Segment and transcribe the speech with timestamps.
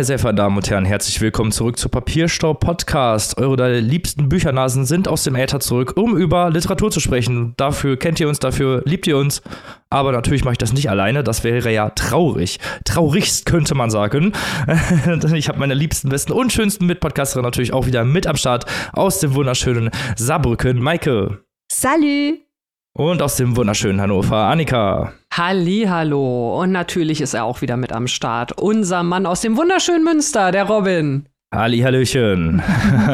[0.00, 3.36] Meine sehr verehrten Damen und Herren, herzlich willkommen zurück zu Papierstau Podcast.
[3.36, 7.52] Eure liebsten Büchernasen sind aus dem Äther zurück, um über Literatur zu sprechen.
[7.58, 9.42] Dafür kennt ihr uns, dafür liebt ihr uns.
[9.90, 12.60] Aber natürlich mache ich das nicht alleine, das wäre ja traurig.
[12.86, 14.32] Traurigst könnte man sagen.
[15.34, 18.64] ich habe meine liebsten, besten und schönsten Mitpodcaster natürlich auch wieder mit am Start
[18.94, 20.80] aus dem wunderschönen Saarbrücken.
[20.80, 21.44] Maike.
[21.70, 22.49] Salut.
[22.96, 25.12] Und aus dem wunderschönen Hannover, Annika.
[25.32, 28.60] Hallo und natürlich ist er auch wieder mit am Start.
[28.60, 31.26] Unser Mann aus dem wunderschönen Münster, der Robin.
[31.54, 32.62] Hallihallöchen.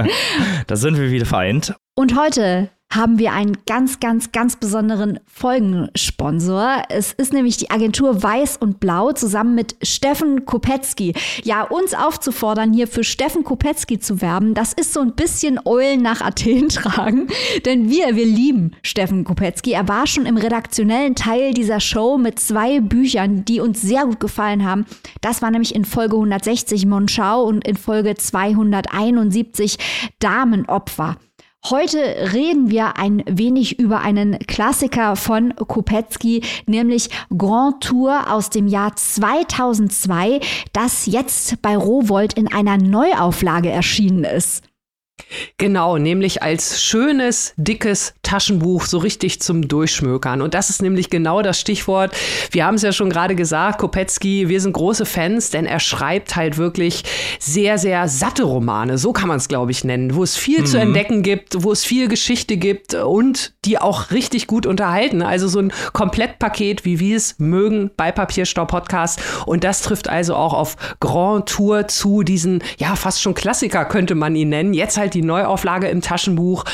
[0.67, 1.75] da sind wir wieder vereint.
[1.95, 6.85] Und heute haben wir einen ganz, ganz, ganz besonderen Folgensponsor.
[6.89, 11.13] Es ist nämlich die Agentur Weiß und Blau zusammen mit Steffen Kopetzky.
[11.43, 16.01] Ja, uns aufzufordern, hier für Steffen Kopetzky zu werben, das ist so ein bisschen Eulen
[16.01, 17.29] nach Athen tragen.
[17.65, 19.73] Denn wir, wir lieben Steffen Kopetzky.
[19.73, 24.21] Er war schon im redaktionellen Teil dieser Show mit zwei Büchern, die uns sehr gut
[24.21, 24.87] gefallen haben.
[25.21, 29.79] Das war nämlich in Folge 160 Monschau und in Folge 271
[30.19, 31.17] Damenopfer.
[31.71, 31.99] Heute
[32.33, 38.95] reden wir ein wenig über einen Klassiker von Kopetzky, nämlich Grand Tour aus dem Jahr
[38.95, 40.39] 2002,
[40.73, 44.63] das jetzt bei Rowold in einer Neuauflage erschienen ist.
[45.59, 50.43] Genau, nämlich als schönes, dickes Taschenbuch, so richtig zum Durchschmökern.
[50.43, 52.15] Und das ist nämlich genau das Stichwort.
[52.51, 56.37] Wir haben es ja schon gerade gesagt, Kopetzky, wir sind große Fans, denn er schreibt
[56.37, 57.05] halt wirklich
[57.41, 58.99] sehr, sehr satte Romane.
[58.99, 60.67] So kann man es, glaube ich, nennen, wo es viel mhm.
[60.67, 65.23] zu entdecken gibt, wo es viel Geschichte gibt und die auch richtig gut unterhalten.
[65.23, 69.21] Also so ein Komplettpaket, wie wir es mögen bei Papierstau Podcast.
[69.47, 74.15] Und das trifft also auch auf Grand Tour zu, diesen, ja, fast schon Klassiker könnte
[74.15, 74.75] man ihn nennen.
[74.75, 76.65] Jetzt halt halt die Neuauflage im Taschenbuch.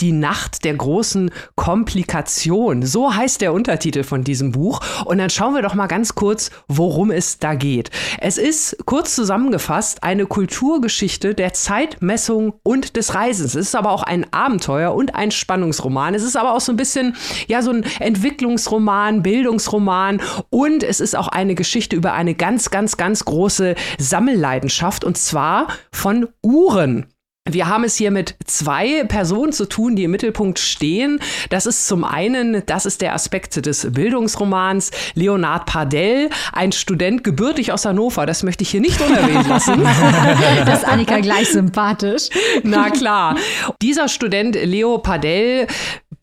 [0.00, 2.86] Die Nacht der großen Komplikation.
[2.86, 4.80] So heißt der Untertitel von diesem Buch.
[5.04, 7.90] Und dann schauen wir doch mal ganz kurz, worum es da geht.
[8.20, 13.56] Es ist kurz zusammengefasst eine Kulturgeschichte der Zeitmessung und des Reisens.
[13.56, 16.14] Es ist aber auch ein Abenteuer und ein Spannungsroman.
[16.14, 17.16] Es ist aber auch so ein bisschen,
[17.48, 20.20] ja, so ein Entwicklungsroman, Bildungsroman
[20.50, 25.66] und es ist auch eine Geschichte über eine ganz, ganz, ganz große Sammelleidenschaft und zwar
[25.90, 27.06] von Uhren.
[27.50, 31.20] Wir haben es hier mit zwei Personen zu tun, die im Mittelpunkt stehen.
[31.50, 37.72] Das ist zum einen, das ist der Aspekt des Bildungsromans, Leonard Pardell, ein Student gebürtig
[37.72, 38.26] aus Hannover.
[38.26, 39.82] Das möchte ich hier nicht unerwähnt lassen.
[40.66, 42.28] das ist Annika gleich sympathisch.
[42.62, 43.36] Na klar.
[43.80, 45.66] Dieser Student Leo Pardell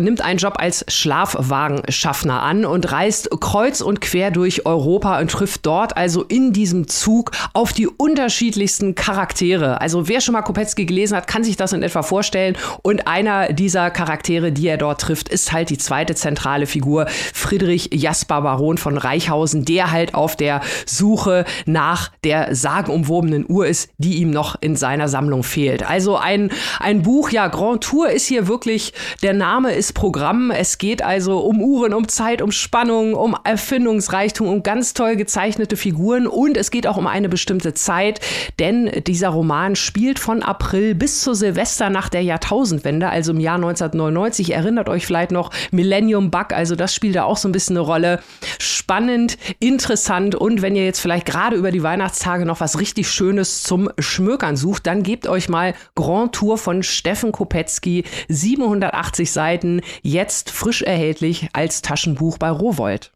[0.02, 5.66] nimmt einen Job als Schlafwagenschaffner an und reist kreuz und quer durch Europa und trifft
[5.66, 9.80] dort also in diesem Zug auf die unterschiedlichsten Charaktere.
[9.80, 12.58] Also wer schon mal Kopetzky gelesen hat, kann sich das in etwa vorstellen.
[12.82, 17.90] Und einer dieser Charaktere, die er dort trifft, ist halt die zweite zentrale Figur, Friedrich
[17.94, 24.16] Jasper Baron von Reichhausen, der halt auf der Suche nach der sagenumwobenen Uhr ist, die
[24.16, 25.88] ihm noch in seiner Sammlung fehlt.
[25.88, 30.52] Also ein, ein Buch, ja, Grand Tour ist hier wirklich, der Name ist Programm.
[30.52, 35.78] Es geht also um Uhren, um Zeit, um Spannung, um Erfindungsreichtum, um ganz toll gezeichnete
[35.78, 38.20] Figuren und es geht auch um eine bestimmte Zeit,
[38.60, 44.54] denn dieser Roman spielt von April bis zur Silvesternacht der Jahrtausendwende, also im Jahr 1999.
[44.54, 47.86] Erinnert euch vielleicht noch Millennium Bug, also das spielt da auch so ein bisschen eine
[47.86, 48.20] Rolle.
[48.60, 53.64] Spannend, interessant und wenn ihr jetzt vielleicht gerade über die Weihnachtstage noch was richtig Schönes
[53.64, 60.52] zum Schmökern sucht, dann gebt euch mal Grand Tour von Steffen Kopetzky, 780 Seiten jetzt
[60.52, 63.12] frisch erhältlich als Taschenbuch bei Rowold.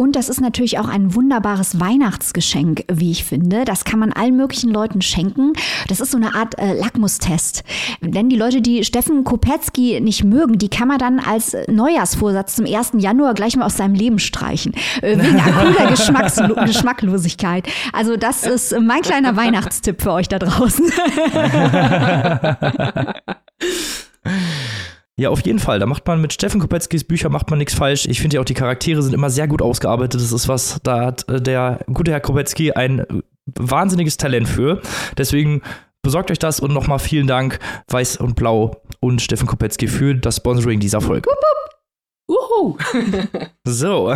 [0.00, 3.66] Und das ist natürlich auch ein wunderbares Weihnachtsgeschenk, wie ich finde.
[3.66, 5.52] Das kann man allen möglichen Leuten schenken.
[5.88, 7.64] Das ist so eine Art äh, Lackmustest.
[8.00, 12.64] Denn die Leute, die Steffen Kopetzky nicht mögen, die kann man dann als Neujahrsvorsatz zum
[12.64, 12.92] 1.
[12.96, 14.72] Januar gleich mal aus seinem Leben streichen.
[15.02, 17.68] Äh, wegen akuter Geschmackslo Geschmacklosigkeit.
[17.92, 20.90] Also das ist mein kleiner Weihnachtstipp für euch da draußen.
[25.20, 25.78] Ja, auf jeden Fall.
[25.78, 28.06] Da macht man mit Steffen Kopetzkis Bücher macht man nichts falsch.
[28.06, 30.18] Ich finde ja auch, die Charaktere sind immer sehr gut ausgearbeitet.
[30.18, 33.04] Das ist was, da hat äh, der gute Herr Kopetzky ein
[33.44, 34.80] wahnsinniges Talent für.
[35.18, 35.60] Deswegen
[36.00, 37.58] besorgt euch das und nochmal vielen Dank,
[37.88, 41.28] Weiß und Blau und Steffen Kopetzky für das Sponsoring dieser Folge.
[41.28, 41.59] Wupp, wupp.
[42.30, 42.76] Uhu.
[43.64, 44.14] so,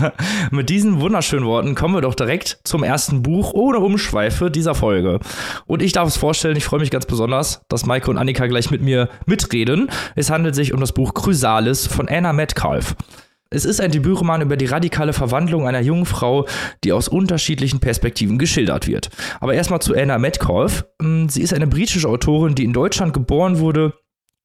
[0.50, 5.20] mit diesen wunderschönen Worten kommen wir doch direkt zum ersten Buch ohne Umschweife dieser Folge.
[5.66, 8.72] Und ich darf es vorstellen, ich freue mich ganz besonders, dass Maike und Annika gleich
[8.72, 9.90] mit mir mitreden.
[10.16, 12.96] Es handelt sich um das Buch Chrysalis von Anna Metcalf.
[13.48, 16.46] Es ist ein Debütroman über die radikale Verwandlung einer jungen Frau,
[16.82, 19.10] die aus unterschiedlichen Perspektiven geschildert wird.
[19.40, 20.86] Aber erstmal zu Anna Metcalf.
[21.28, 23.92] Sie ist eine britische Autorin, die in Deutschland geboren wurde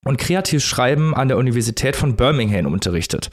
[0.05, 3.29] und kreatives Schreiben an der Universität von Birmingham unterrichtet.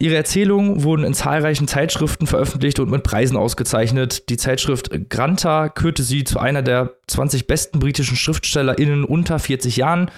[0.00, 4.28] Ihre Erzählungen wurden in zahlreichen Zeitschriften veröffentlicht und mit Preisen ausgezeichnet.
[4.28, 10.08] Die Zeitschrift Granta kürte sie zu einer der 20 besten britischen SchriftstellerInnen unter 40 Jahren.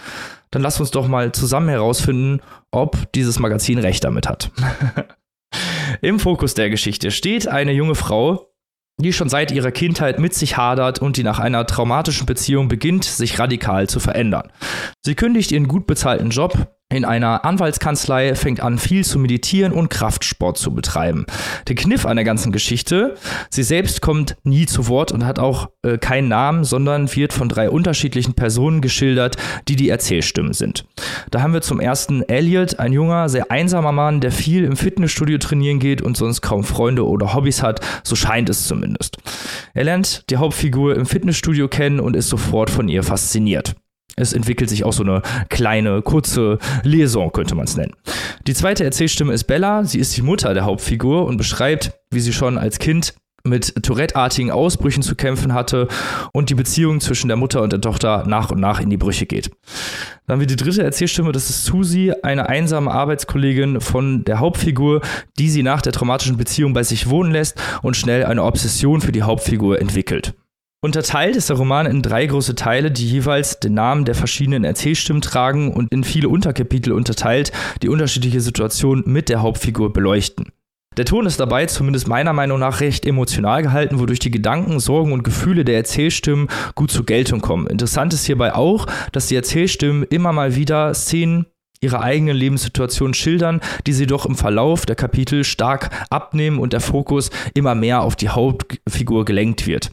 [0.50, 2.40] Dann lasst uns doch mal zusammen herausfinden,
[2.70, 4.50] ob dieses Magazin recht damit hat.
[6.02, 8.49] Im Fokus der Geschichte steht eine junge Frau,
[9.02, 13.04] die schon seit ihrer Kindheit mit sich hadert und die nach einer traumatischen Beziehung beginnt,
[13.04, 14.50] sich radikal zu verändern.
[15.04, 19.90] Sie kündigt ihren gut bezahlten Job, in einer Anwaltskanzlei fängt an, viel zu meditieren und
[19.90, 21.24] Kraftsport zu betreiben.
[21.68, 23.14] Der Kniff an der ganzen Geschichte,
[23.48, 27.48] sie selbst kommt nie zu Wort und hat auch äh, keinen Namen, sondern wird von
[27.48, 29.36] drei unterschiedlichen Personen geschildert,
[29.68, 30.84] die die Erzählstimmen sind.
[31.30, 35.38] Da haben wir zum ersten Elliot, ein junger, sehr einsamer Mann, der viel im Fitnessstudio
[35.38, 39.18] trainieren geht und sonst kaum Freunde oder Hobbys hat, so scheint es zumindest.
[39.74, 43.76] Er lernt die Hauptfigur im Fitnessstudio kennen und ist sofort von ihr fasziniert.
[44.20, 47.94] Es entwickelt sich auch so eine kleine, kurze Liaison, könnte man es nennen.
[48.46, 49.84] Die zweite Erzählstimme ist Bella.
[49.84, 53.14] Sie ist die Mutter der Hauptfigur und beschreibt, wie sie schon als Kind
[53.44, 55.88] mit Tourette-artigen Ausbrüchen zu kämpfen hatte
[56.32, 59.26] und die Beziehung zwischen der Mutter und der Tochter nach und nach in die Brüche
[59.26, 59.50] geht.
[60.26, 65.00] Dann haben wir die dritte Erzählstimme, das ist Susi, eine einsame Arbeitskollegin von der Hauptfigur,
[65.38, 69.12] die sie nach der traumatischen Beziehung bei sich wohnen lässt und schnell eine Obsession für
[69.12, 70.34] die Hauptfigur entwickelt.
[70.82, 75.20] Unterteilt ist der Roman in drei große Teile, die jeweils den Namen der verschiedenen Erzählstimmen
[75.20, 80.52] tragen und in viele Unterkapitel unterteilt, die unterschiedliche Situationen mit der Hauptfigur beleuchten.
[80.96, 85.12] Der Ton ist dabei zumindest meiner Meinung nach recht emotional gehalten, wodurch die Gedanken, Sorgen
[85.12, 87.66] und Gefühle der Erzählstimmen gut zur Geltung kommen.
[87.66, 91.44] Interessant ist hierbei auch, dass die Erzählstimmen immer mal wieder Szenen
[91.82, 96.80] ihrer eigenen Lebenssituation schildern, die sie doch im Verlauf der Kapitel stark abnehmen und der
[96.80, 99.90] Fokus immer mehr auf die Hauptfigur gelenkt wird.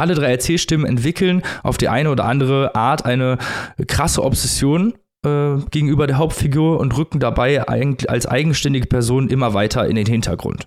[0.00, 3.38] Alle drei Erzählstimmen entwickeln auf die eine oder andere Art eine
[3.86, 4.94] krasse Obsession
[5.24, 10.66] äh, gegenüber der Hauptfigur und rücken dabei als eigenständige Person immer weiter in den Hintergrund.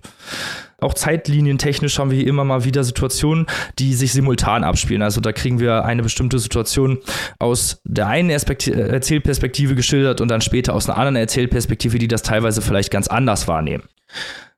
[0.78, 3.46] Auch zeitlinientechnisch haben wir hier immer mal wieder Situationen,
[3.78, 5.02] die sich simultan abspielen.
[5.02, 6.98] Also da kriegen wir eine bestimmte Situation
[7.38, 12.62] aus der einen Erzählperspektive geschildert und dann später aus einer anderen Erzählperspektive, die das teilweise
[12.62, 13.84] vielleicht ganz anders wahrnehmen.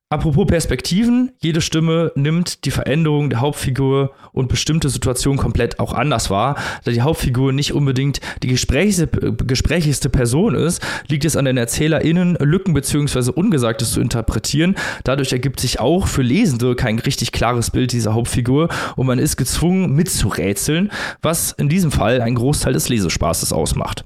[0.08, 6.30] Apropos Perspektiven, jede Stimme nimmt die Veränderung der Hauptfigur und bestimmte Situationen komplett auch anders
[6.30, 6.54] wahr.
[6.84, 12.72] Da die Hauptfigur nicht unbedingt die gesprächigste Person ist, liegt es an den ErzählerInnen, Lücken
[12.72, 13.32] bzw.
[13.32, 14.76] Ungesagtes zu interpretieren.
[15.02, 19.36] Dadurch ergibt sich auch für Lesende kein richtig klares Bild dieser Hauptfigur und man ist
[19.36, 24.04] gezwungen mitzurätseln, was in diesem Fall einen Großteil des Lesespaßes ausmacht.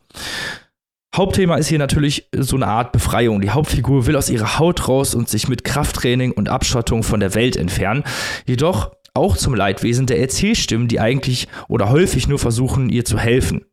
[1.14, 3.40] Hauptthema ist hier natürlich so eine Art Befreiung.
[3.40, 7.34] Die Hauptfigur will aus ihrer Haut raus und sich mit Krafttraining und Abschottung von der
[7.34, 8.04] Welt entfernen.
[8.46, 13.64] Jedoch auch zum Leidwesen der Erzählstimmen, die eigentlich oder häufig nur versuchen, ihr zu helfen.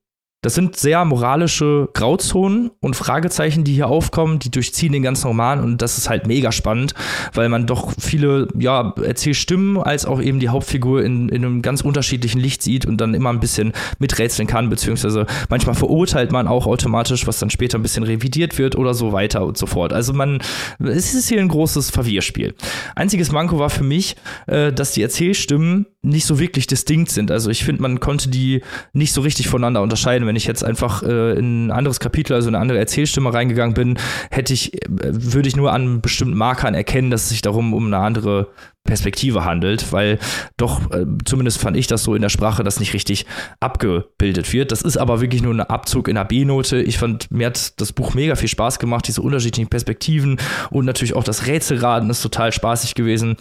[0.41, 5.63] Das sind sehr moralische Grauzonen und Fragezeichen, die hier aufkommen, die durchziehen den ganzen Roman
[5.63, 6.93] und das ist halt mega spannend,
[7.33, 11.81] weil man doch viele, ja, Erzählstimmen als auch eben die Hauptfigur in, in einem ganz
[11.81, 16.67] unterschiedlichen Licht sieht und dann immer ein bisschen miträtseln kann, beziehungsweise manchmal verurteilt man auch
[16.67, 19.91] automatisch, was dann später ein bisschen revidiert wird oder so weiter und so fort.
[19.91, 20.37] Also man,
[20.77, 22.53] es ist hier ein großes Verwirrspiel.
[22.95, 27.31] Einziges Manko war für mich, äh, dass die Erzählstimmen nicht so wirklich distinkt sind.
[27.31, 28.61] Also ich finde, man konnte die
[28.93, 30.26] nicht so richtig voneinander unterscheiden.
[30.27, 33.97] Wenn ich jetzt einfach äh, in ein anderes Kapitel, also eine andere Erzählstimme reingegangen bin,
[34.29, 37.87] hätte ich, äh, würde ich nur an bestimmten Markern erkennen, dass es sich darum um
[37.87, 38.47] eine andere
[38.87, 40.17] Perspektive handelt, weil
[40.57, 43.27] doch, äh, zumindest fand ich das so in der Sprache, das nicht richtig
[43.59, 44.71] abgebildet wird.
[44.71, 46.81] Das ist aber wirklich nur ein Abzug in der B-Note.
[46.81, 50.37] Ich fand, mir hat das Buch mega viel Spaß gemacht, diese unterschiedlichen Perspektiven
[50.71, 53.35] und natürlich auch das Rätselraten ist total spaßig gewesen.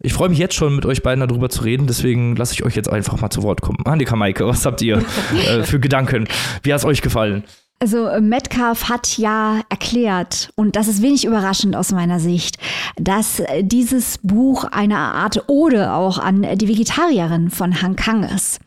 [0.00, 2.76] Ich freue mich jetzt schon, mit euch beiden darüber zu reden, deswegen lasse ich euch
[2.76, 3.78] jetzt einfach mal zu Wort kommen.
[3.84, 4.98] Annika Maike, was habt ihr
[5.48, 6.28] äh, für Gedanken?
[6.62, 7.44] Wie hat es euch gefallen?
[7.82, 12.56] Also äh, Metcalf hat ja erklärt, und das ist wenig überraschend aus meiner Sicht,
[12.94, 18.60] dass äh, dieses Buch eine Art Ode auch an die Vegetarierin von Han Kang ist.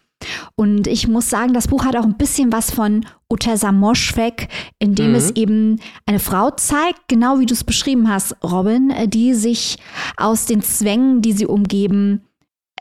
[0.56, 4.96] Und ich muss sagen, das Buch hat auch ein bisschen was von Utessa Moschweg, in
[4.96, 5.16] dem mhm.
[5.16, 9.78] es eben eine Frau zeigt, genau wie du es beschrieben hast, Robin, äh, die sich
[10.18, 12.25] aus den Zwängen, die sie umgeben,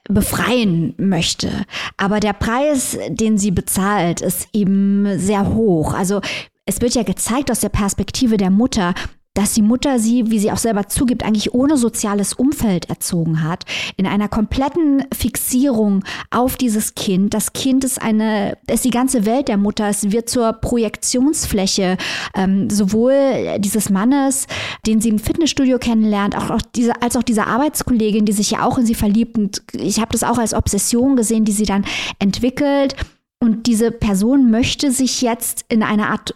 [0.09, 1.65] befreien möchte.
[1.97, 5.95] Aber der Preis, den sie bezahlt, ist eben sehr hoch.
[5.95, 6.21] Also
[6.67, 8.95] es wird ja gezeigt aus der Perspektive der Mutter,
[9.35, 13.65] dass die Mutter sie, wie sie auch selber zugibt, eigentlich ohne soziales Umfeld erzogen hat,
[13.97, 17.35] in einer kompletten Fixierung auf dieses Kind.
[17.35, 19.89] Das Kind ist eine, ist die ganze Welt der Mutter.
[19.89, 21.97] Es wird zur Projektionsfläche
[22.35, 24.47] ähm, sowohl dieses Mannes,
[24.87, 28.65] den sie im Fitnessstudio kennenlernt, auch, auch diese, als auch dieser Arbeitskollegin, die sich ja
[28.65, 29.37] auch in sie verliebt.
[29.37, 31.85] Und ich habe das auch als Obsession gesehen, die sie dann
[32.21, 32.95] entwickelt.
[33.41, 36.35] Und diese Person möchte sich jetzt in eine Art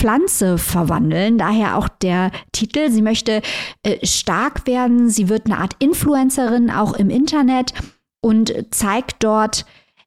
[0.00, 1.36] Pflanze verwandeln.
[1.36, 2.90] Daher auch der Titel.
[2.90, 3.42] Sie möchte
[3.82, 5.10] äh, stark werden.
[5.10, 7.74] Sie wird eine Art Influencerin auch im Internet
[8.22, 9.66] und zeigt dort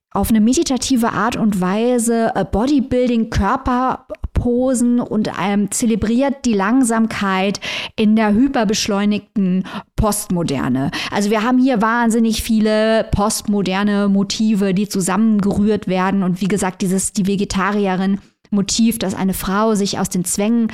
[0.10, 7.60] auf eine meditative Art und Weise äh, Bodybuilding, Körperposen und ähm, zelebriert die Langsamkeit
[7.96, 10.90] in der hyperbeschleunigten Postmoderne.
[11.12, 17.14] Also wir haben hier wahnsinnig viele postmoderne Motive, die zusammengerührt werden und wie gesagt, dieses
[17.14, 18.20] die Vegetarierin
[18.54, 20.72] Motiv, dass eine Frau sich aus den Zwängen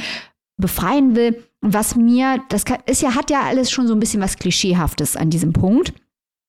[0.58, 1.44] befreien will.
[1.62, 5.16] Und was mir, das ist ja, hat ja alles schon so ein bisschen was Klischeehaftes
[5.16, 5.94] an diesem Punkt.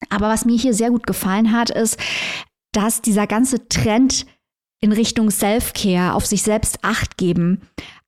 [0.09, 1.99] Aber was mir hier sehr gut gefallen hat, ist,
[2.73, 4.27] dass dieser ganze Trend
[4.81, 7.61] in Richtung Self-Care, auf sich selbst Acht geben,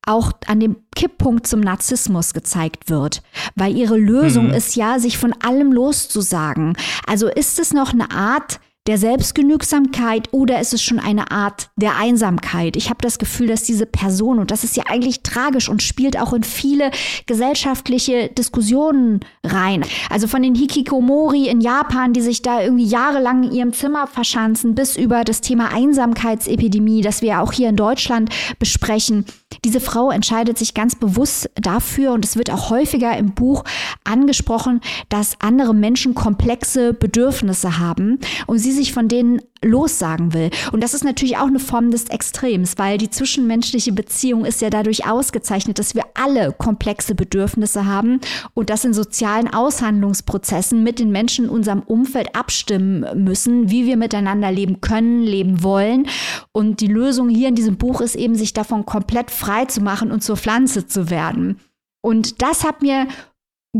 [0.06, 3.22] auch an dem Kipppunkt zum Narzissmus gezeigt wird.
[3.54, 4.54] Weil ihre Lösung mhm.
[4.54, 6.76] ist ja, sich von allem loszusagen.
[7.06, 11.96] Also ist es noch eine Art, der Selbstgenügsamkeit oder ist es schon eine Art der
[11.96, 12.76] Einsamkeit?
[12.76, 16.18] Ich habe das Gefühl, dass diese Person, und das ist ja eigentlich tragisch und spielt
[16.18, 16.90] auch in viele
[17.26, 19.84] gesellschaftliche Diskussionen rein.
[20.10, 24.74] Also von den Hikikomori in Japan, die sich da irgendwie jahrelang in ihrem Zimmer verschanzen,
[24.74, 29.26] bis über das Thema Einsamkeitsepidemie, das wir auch hier in Deutschland besprechen.
[29.64, 33.62] Diese Frau entscheidet sich ganz bewusst dafür, und es wird auch häufiger im Buch
[34.02, 40.50] angesprochen, dass andere Menschen komplexe Bedürfnisse haben und sie sich von denen lossagen will.
[40.72, 44.70] Und das ist natürlich auch eine Form des Extrems, weil die zwischenmenschliche Beziehung ist ja
[44.70, 48.20] dadurch ausgezeichnet, dass wir alle komplexe Bedürfnisse haben
[48.54, 53.96] und das in sozialen Aushandlungsprozessen mit den Menschen in unserem Umfeld abstimmen müssen, wie wir
[53.96, 56.08] miteinander leben können, leben wollen.
[56.52, 60.10] Und die Lösung hier in diesem Buch ist eben, sich davon komplett frei zu machen
[60.10, 61.60] und zur Pflanze zu werden.
[62.00, 63.06] Und das hat mir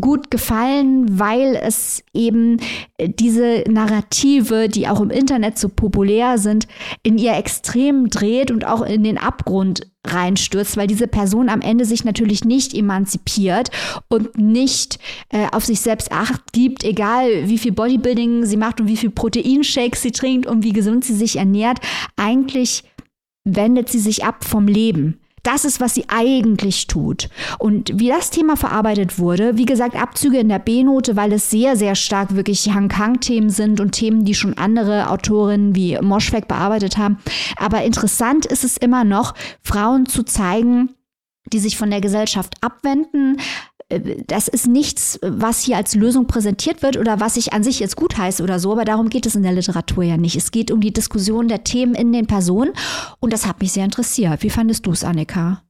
[0.01, 2.59] gut gefallen, weil es eben
[2.97, 6.67] äh, diese Narrative, die auch im Internet so populär sind,
[7.03, 11.85] in ihr Extrem dreht und auch in den Abgrund reinstürzt, weil diese Person am Ende
[11.85, 13.71] sich natürlich nicht emanzipiert
[14.09, 18.89] und nicht äh, auf sich selbst acht gibt, egal wie viel Bodybuilding sie macht und
[18.89, 21.79] wie viel Proteinshakes sie trinkt und wie gesund sie sich ernährt.
[22.17, 22.85] Eigentlich
[23.45, 25.22] wendet sie sich ab vom Leben.
[25.43, 27.29] Das ist, was sie eigentlich tut.
[27.59, 31.77] Und wie das Thema verarbeitet wurde, wie gesagt, Abzüge in der B-Note, weil es sehr,
[31.77, 37.19] sehr stark wirklich Hang-Kang-Themen sind und Themen, die schon andere Autorinnen wie Moschweg bearbeitet haben.
[37.57, 40.95] Aber interessant ist es immer noch, Frauen zu zeigen,
[41.53, 43.39] die sich von der Gesellschaft abwenden,
[44.27, 47.97] das ist nichts, was hier als Lösung präsentiert wird oder was ich an sich jetzt
[47.97, 50.37] gut heiße oder so, aber darum geht es in der Literatur ja nicht.
[50.37, 52.73] Es geht um die Diskussion der Themen in den Personen
[53.21, 54.43] und das hat mich sehr interessiert.
[54.43, 55.63] Wie fandest du es, Annika?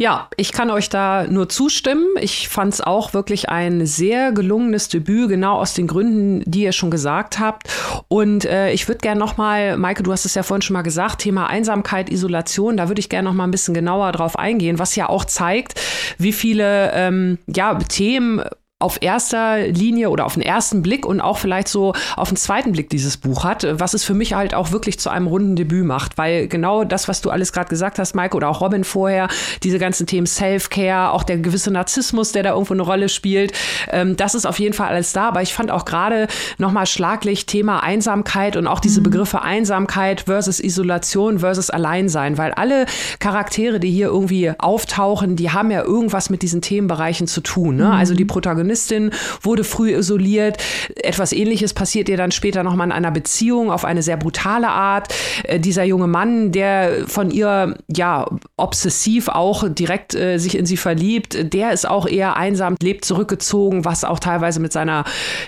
[0.00, 2.06] Ja, ich kann euch da nur zustimmen.
[2.22, 6.72] Ich fand es auch wirklich ein sehr gelungenes Debüt, genau aus den Gründen, die ihr
[6.72, 7.68] schon gesagt habt.
[8.08, 10.80] Und äh, ich würde gerne noch mal, Maike, du hast es ja vorhin schon mal
[10.80, 14.78] gesagt, Thema Einsamkeit, Isolation, da würde ich gerne noch mal ein bisschen genauer drauf eingehen,
[14.78, 15.78] was ja auch zeigt,
[16.16, 18.42] wie viele ähm, ja, Themen
[18.80, 22.72] auf erster Linie oder auf den ersten Blick und auch vielleicht so auf den zweiten
[22.72, 25.84] Blick dieses Buch hat, was es für mich halt auch wirklich zu einem runden Debüt
[25.84, 29.28] macht, weil genau das, was du alles gerade gesagt hast, Mike oder auch Robin vorher,
[29.62, 33.52] diese ganzen Themen Self-Care, auch der gewisse Narzissmus, der da irgendwo eine Rolle spielt,
[33.90, 37.44] ähm, das ist auf jeden Fall alles da, aber ich fand auch gerade nochmal schlaglich
[37.44, 39.04] Thema Einsamkeit und auch diese mhm.
[39.04, 42.86] Begriffe Einsamkeit versus Isolation versus Alleinsein, weil alle
[43.18, 47.84] Charaktere, die hier irgendwie auftauchen, die haben ja irgendwas mit diesen Themenbereichen zu tun, ne?
[47.84, 47.92] Mhm.
[47.92, 49.10] also die Protagonisten Protagonistin
[49.42, 50.58] wurde früh isoliert.
[50.96, 55.12] Etwas ähnliches passiert ihr dann später nochmal in einer Beziehung auf eine sehr brutale Art.
[55.44, 60.76] Äh, dieser junge Mann, der von ihr ja obsessiv auch direkt äh, sich in sie
[60.76, 65.04] verliebt, der ist auch eher einsam, lebt zurückgezogen, was auch teilweise mit seiner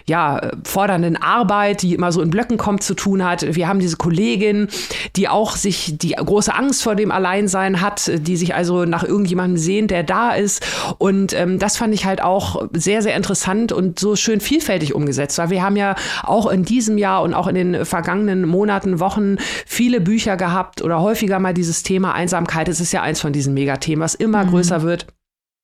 [0.06, 3.54] ja fordernden Arbeit, die immer so in Blöcken kommt, zu tun hat.
[3.54, 4.68] Wir haben diese Kollegin,
[5.16, 9.58] die auch sich die große Angst vor dem Alleinsein hat, die sich also nach irgendjemandem
[9.58, 10.64] sehnt, der da ist.
[10.98, 14.94] Und ähm, das fand ich halt auch sehr, sehr sehr interessant und so schön vielfältig
[14.94, 15.36] umgesetzt.
[15.38, 19.36] Weil wir haben ja auch in diesem Jahr und auch in den vergangenen Monaten, Wochen
[19.66, 22.68] viele Bücher gehabt oder häufiger mal dieses Thema Einsamkeit.
[22.68, 24.50] Es ist ja eins von diesen Megathemen, was immer mhm.
[24.50, 25.06] größer wird.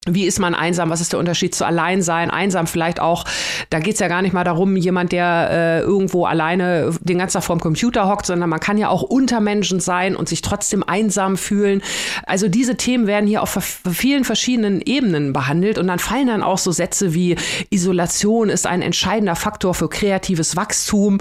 [0.06, 0.90] Wie ist man einsam?
[0.90, 2.30] Was ist der Unterschied zu Alleinsein?
[2.30, 3.24] Einsam vielleicht auch,
[3.68, 7.34] da geht es ja gar nicht mal darum, jemand, der äh, irgendwo alleine den ganzen
[7.34, 10.84] Tag vorm Computer hockt, sondern man kann ja auch unter Menschen sein und sich trotzdem
[10.84, 11.82] einsam fühlen.
[12.24, 13.58] Also diese Themen werden hier auf
[13.90, 17.36] vielen verschiedenen Ebenen behandelt und dann fallen dann auch so Sätze wie
[17.70, 21.18] Isolation ist ein entscheidender Faktor für kreatives Wachstum.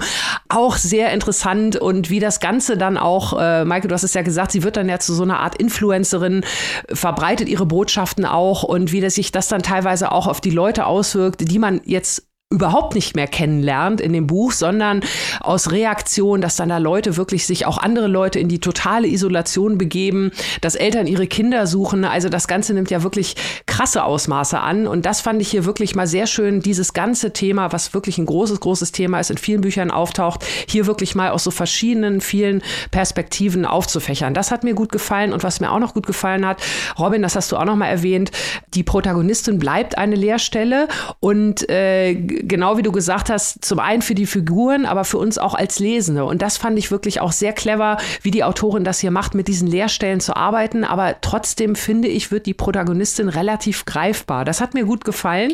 [0.48, 4.22] Auch sehr interessant und wie das Ganze dann auch, äh, Maike, du hast es ja
[4.22, 6.44] gesagt, sie wird dann ja zu so einer Art Influencerin,
[6.92, 10.84] verbreitet ihre Botschaften auch und wie das sich das dann teilweise auch auf die Leute
[10.84, 15.02] auswirkt, die man jetzt überhaupt nicht mehr kennenlernt in dem Buch, sondern
[15.40, 19.76] aus Reaktion, dass dann da Leute wirklich sich auch andere Leute in die totale Isolation
[19.76, 20.30] begeben,
[20.62, 22.06] dass Eltern ihre Kinder suchen.
[22.06, 23.36] Also das Ganze nimmt ja wirklich
[23.66, 24.86] krasse Ausmaße an.
[24.86, 28.24] Und das fand ich hier wirklich mal sehr schön, dieses ganze Thema, was wirklich ein
[28.24, 32.62] großes, großes Thema ist, in vielen Büchern auftaucht, hier wirklich mal aus so verschiedenen, vielen
[32.90, 34.32] Perspektiven aufzufächern.
[34.32, 35.34] Das hat mir gut gefallen.
[35.34, 36.62] Und was mir auch noch gut gefallen hat,
[36.98, 38.30] Robin, das hast du auch noch mal erwähnt,
[38.72, 40.88] die Protagonistin bleibt eine Leerstelle
[41.20, 45.38] und äh, genau wie du gesagt hast, zum einen für die Figuren, aber für uns
[45.38, 46.24] auch als Lesende.
[46.24, 49.48] Und das fand ich wirklich auch sehr clever, wie die Autorin das hier macht, mit
[49.48, 50.84] diesen Leerstellen zu arbeiten.
[50.84, 54.44] Aber trotzdem finde ich, wird die Protagonistin relativ greifbar.
[54.44, 55.52] Das hat mir gut gefallen.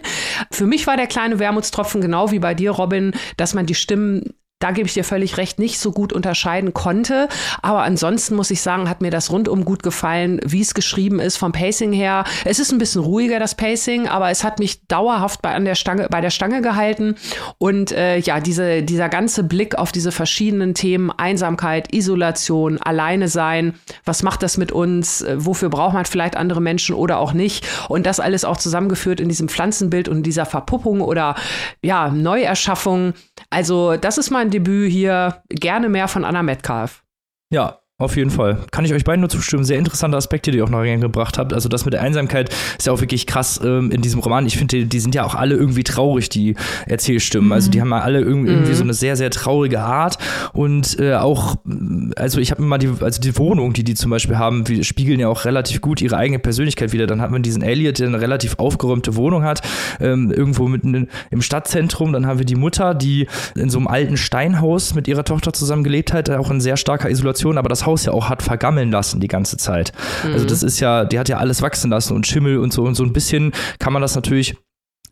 [0.51, 4.35] Für mich war der kleine Wermutstropfen genau wie bei dir, Robin, dass man die Stimmen
[4.65, 7.29] da gebe ich dir völlig recht, nicht so gut unterscheiden konnte.
[7.61, 11.37] Aber ansonsten muss ich sagen, hat mir das rundum gut gefallen, wie es geschrieben ist
[11.37, 12.25] vom Pacing her.
[12.47, 15.75] Es ist ein bisschen ruhiger, das Pacing, aber es hat mich dauerhaft bei, an der
[15.75, 17.17] Stange, bei der Stange gehalten.
[17.59, 23.75] Und äh, ja, diese, dieser ganze Blick auf diese verschiedenen Themen, Einsamkeit, Isolation, Alleine sein,
[24.07, 27.67] was macht das mit uns, wofür braucht man vielleicht andere Menschen oder auch nicht.
[27.91, 31.35] Und das alles auch zusammengeführt in diesem Pflanzenbild und dieser Verpuppung oder
[31.83, 33.13] ja, Neuerschaffung.
[33.51, 35.43] Also, das ist mein Debüt hier.
[35.49, 37.05] Gerne mehr von Anna Metcalf.
[37.51, 38.59] Ja, auf jeden Fall.
[38.73, 39.63] Kann ich euch beiden nur zustimmen.
[39.63, 41.53] Sehr interessante Aspekte, die ihr auch noch reingebracht habt.
[41.53, 44.47] Also das mit der Einsamkeit ist ja auch wirklich krass ähm, in diesem Roman.
[44.47, 47.53] Ich finde, die, die, sind ja auch alle irgendwie traurig, die Erzählstimmen.
[47.53, 47.83] Also die mhm.
[47.83, 48.57] haben ja alle irgendwie, mhm.
[48.57, 50.19] irgendwie so eine sehr, sehr traurige Art.
[50.53, 51.55] Und äh, auch,
[52.17, 54.83] also ich habe mir mal die, also die Wohnung, die die zum Beispiel haben, die
[54.83, 57.07] spiegeln ja auch relativ gut ihre eigene Persönlichkeit wieder.
[57.07, 59.63] Dann hat man diesen Elliot, der eine relativ aufgeräumte Wohnung hat,
[60.01, 62.13] ähm, irgendwo mitten im Stadtzentrum.
[62.13, 65.85] Dann haben wir die Mutter, die in so einem alten Steinhaus mit ihrer Tochter zusammen
[65.85, 67.57] gelebt hat, auch in sehr starker Isolation.
[67.57, 69.93] Aber das Haus ja auch hat vergammeln lassen die ganze Zeit.
[70.23, 70.35] Also mhm.
[70.35, 72.95] Also das ist ja, die hat ja alles wachsen lassen und Schimmel und so und
[72.95, 74.57] so ein bisschen kann man das natürlich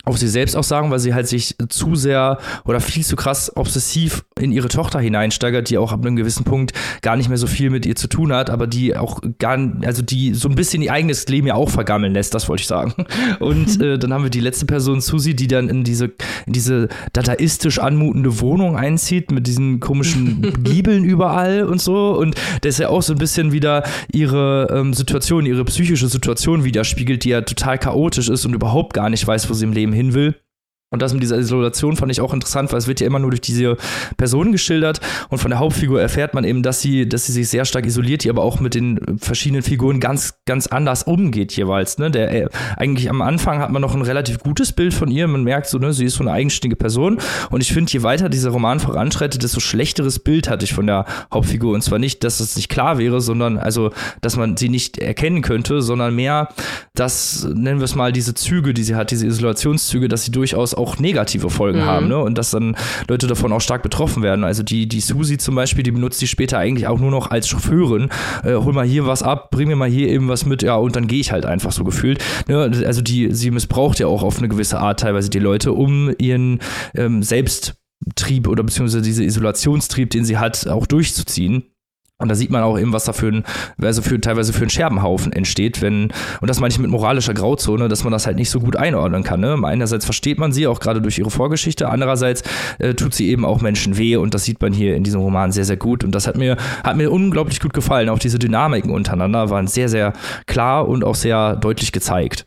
[0.05, 3.53] auf sie selbst auch sagen, weil sie halt sich zu sehr oder viel zu krass
[3.55, 7.47] obsessiv in ihre Tochter hineinsteigert, die auch ab einem gewissen Punkt gar nicht mehr so
[7.47, 10.83] viel mit ihr zu tun hat, aber die auch gar, also die so ein bisschen
[10.83, 12.95] ihr eigenes Leben ja auch vergammeln lässt, das wollte ich sagen.
[13.41, 16.13] Und äh, dann haben wir die letzte Person, Susi, die dann in diese,
[16.47, 22.17] in diese dadaistisch anmutende Wohnung einzieht mit diesen komischen Giebeln überall und so.
[22.19, 27.25] Und das ja auch so ein bisschen wieder ihre ähm, Situation, ihre psychische Situation widerspiegelt,
[27.25, 30.13] die ja total chaotisch ist und überhaupt gar nicht weiß, wo sie im Leben hin
[30.15, 30.42] will.
[30.93, 33.31] Und das mit dieser Isolation fand ich auch interessant, weil es wird ja immer nur
[33.31, 33.77] durch diese
[34.17, 35.01] Person geschildert
[35.31, 38.25] und von der Hauptfigur erfährt man eben, dass sie, dass sie sich sehr stark isoliert,
[38.25, 41.99] die aber auch mit den verschiedenen Figuren ganz, ganz anders umgeht jeweils.
[41.99, 42.11] Ne?
[42.11, 45.27] Der, äh, eigentlich am Anfang hat man noch ein relativ gutes Bild von ihr.
[45.27, 47.19] Man merkt so, ne, sie ist so eine eigenständige Person.
[47.51, 51.07] Und ich finde, je weiter dieser Roman voranschreitet, desto schlechteres Bild hatte ich von der
[51.33, 51.75] Hauptfigur.
[51.75, 55.43] Und zwar nicht, dass es nicht klar wäre, sondern also, dass man sie nicht erkennen
[55.43, 56.49] könnte, sondern mehr,
[56.95, 60.75] dass, nennen wir es mal, diese Züge, die sie hat, diese Isolationszüge, dass sie durchaus
[60.83, 61.85] auch negative Folgen mhm.
[61.85, 62.19] haben, ne?
[62.19, 62.77] Und dass dann
[63.09, 64.45] Leute davon auch stark betroffen werden.
[64.45, 67.49] Also die, die Susi zum Beispiel, die benutzt die später eigentlich auch nur noch als
[67.49, 68.09] Chauffeurin.
[68.45, 70.97] Äh, hol mal hier was ab, bring mir mal hier eben was mit, ja, und
[70.97, 72.23] dann gehe ich halt einfach so gefühlt.
[72.49, 72.59] Ne?
[72.85, 76.61] Also die, sie missbraucht ja auch auf eine gewisse Art teilweise die Leute, um ihren
[76.95, 81.72] ähm, Selbsttrieb oder beziehungsweise diese Isolationstrieb, den sie hat, auch durchzuziehen.
[82.23, 83.45] Und da sieht man auch eben, was da für ein,
[83.81, 87.89] also für, teilweise für ein Scherbenhaufen entsteht, wenn, und das meine ich mit moralischer Grauzone,
[87.89, 89.41] dass man das halt nicht so gut einordnen kann.
[89.41, 89.59] Ne?
[89.63, 92.43] Einerseits versteht man sie auch gerade durch ihre Vorgeschichte, andererseits
[92.79, 95.53] äh, tut sie eben auch Menschen weh und das sieht man hier in diesem Roman
[95.53, 96.05] sehr, sehr gut.
[96.05, 98.09] Und das hat mir, hat mir unglaublich gut gefallen.
[98.09, 100.13] Auch diese Dynamiken untereinander waren sehr, sehr
[100.47, 102.47] klar und auch sehr deutlich gezeigt.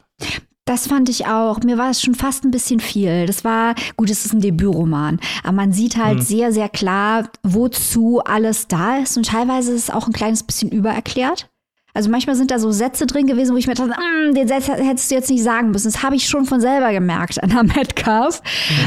[0.65, 1.59] Das fand ich auch.
[1.59, 3.27] Mir war es schon fast ein bisschen viel.
[3.27, 6.23] Das war, gut, es ist ein Debütroman, aber man sieht halt mhm.
[6.23, 9.15] sehr, sehr klar, wozu alles da ist.
[9.15, 11.47] Und teilweise ist es auch ein kleines bisschen übererklärt.
[11.95, 14.67] Also manchmal sind da so Sätze drin gewesen, wo ich mir dachte, mm, den Satz
[14.67, 15.89] hättest du jetzt nicht sagen müssen.
[15.89, 18.41] Das habe ich schon von selber gemerkt an der Metcalf.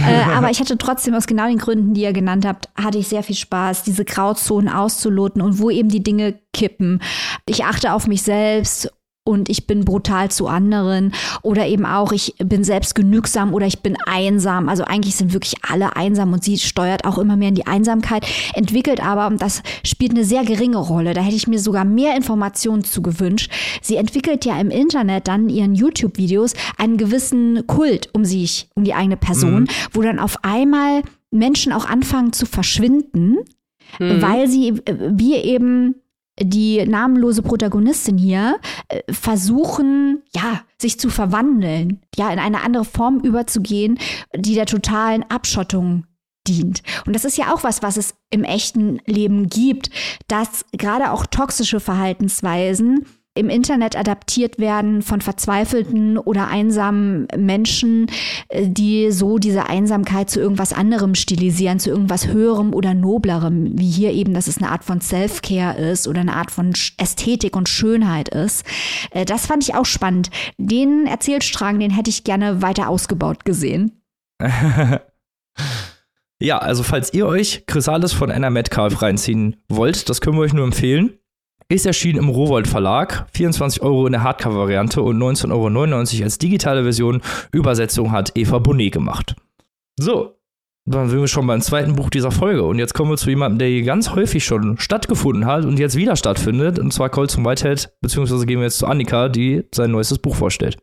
[0.06, 3.08] äh, aber ich hatte trotzdem aus genau den Gründen, die ihr genannt habt, hatte ich
[3.08, 7.00] sehr viel Spaß, diese Grauzonen auszuloten und wo eben die Dinge kippen.
[7.46, 8.92] Ich achte auf mich selbst
[9.28, 11.12] und ich bin brutal zu anderen
[11.42, 14.70] oder eben auch, ich bin selbst genügsam oder ich bin einsam.
[14.70, 18.26] Also eigentlich sind wirklich alle einsam und sie steuert auch immer mehr in die Einsamkeit,
[18.54, 22.16] entwickelt aber, und das spielt eine sehr geringe Rolle, da hätte ich mir sogar mehr
[22.16, 23.52] Informationen zu gewünscht.
[23.82, 28.84] Sie entwickelt ja im Internet dann in ihren YouTube-Videos einen gewissen Kult um sich, um
[28.84, 29.68] die eigene Person, mhm.
[29.92, 33.36] wo dann auf einmal Menschen auch anfangen zu verschwinden,
[33.98, 34.22] mhm.
[34.22, 35.96] weil sie, äh, wir eben
[36.40, 43.20] die namenlose Protagonistin hier äh, versuchen, ja, sich zu verwandeln, ja, in eine andere Form
[43.20, 43.98] überzugehen,
[44.34, 46.04] die der totalen Abschottung
[46.46, 46.82] dient.
[47.06, 49.90] Und das ist ja auch was, was es im echten Leben gibt,
[50.28, 53.06] dass gerade auch toxische Verhaltensweisen
[53.38, 58.06] im Internet adaptiert werden von verzweifelten oder einsamen Menschen,
[58.48, 63.90] äh, die so diese Einsamkeit zu irgendwas anderem stilisieren, zu irgendwas Höherem oder Noblerem, wie
[63.90, 67.68] hier eben, dass es eine Art von Self-Care ist oder eine Art von Ästhetik und
[67.68, 68.66] Schönheit ist.
[69.10, 70.30] Äh, das fand ich auch spannend.
[70.58, 74.02] Den Erzählstrang, den hätte ich gerne weiter ausgebaut gesehen.
[76.40, 80.52] ja, also falls ihr euch Chrysalis von Anna Metcalf reinziehen wollt, das können wir euch
[80.52, 81.18] nur empfehlen.
[81.70, 83.26] Ist erschienen im Rowold Verlag.
[83.34, 87.20] 24 Euro in der Hardcover-Variante und 19,99 Euro als digitale Version.
[87.52, 89.36] Übersetzung hat Eva Bonnet gemacht.
[90.00, 90.38] So,
[90.86, 92.62] dann sind wir schon beim zweiten Buch dieser Folge.
[92.64, 95.96] Und jetzt kommen wir zu jemandem, der hier ganz häufig schon stattgefunden hat und jetzt
[95.96, 96.78] wieder stattfindet.
[96.78, 100.78] Und zwar Colson Whitehead, beziehungsweise gehen wir jetzt zu Annika, die sein neuestes Buch vorstellt.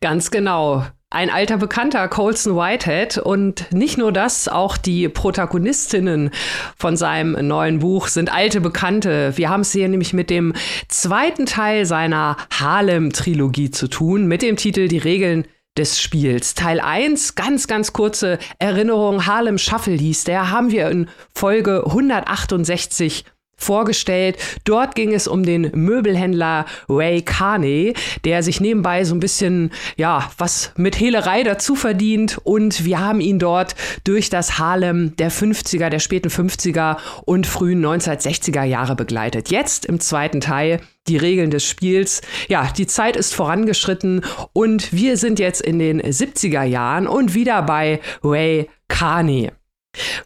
[0.00, 3.18] Ganz genau ein alter Bekannter, Colson Whitehead.
[3.18, 6.30] Und nicht nur das, auch die Protagonistinnen
[6.76, 9.32] von seinem neuen Buch sind alte Bekannte.
[9.36, 10.52] Wir haben es hier nämlich mit dem
[10.88, 15.46] zweiten Teil seiner Harlem-Trilogie zu tun, mit dem Titel Die Regeln
[15.78, 16.54] des Spiels.
[16.54, 23.24] Teil 1, ganz, ganz kurze Erinnerung, Harlem Shuffle hieß der, haben wir in Folge 168
[23.58, 24.38] vorgestellt.
[24.64, 27.92] Dort ging es um den Möbelhändler Ray Carney,
[28.24, 33.20] der sich nebenbei so ein bisschen, ja, was mit Hehlerei dazu verdient und wir haben
[33.20, 39.50] ihn dort durch das Harlem der 50er, der späten 50er und frühen 1960er Jahre begleitet.
[39.50, 42.20] Jetzt im zweiten Teil die Regeln des Spiels.
[42.48, 47.62] Ja, die Zeit ist vorangeschritten und wir sind jetzt in den 70er Jahren und wieder
[47.62, 49.50] bei Ray Carney.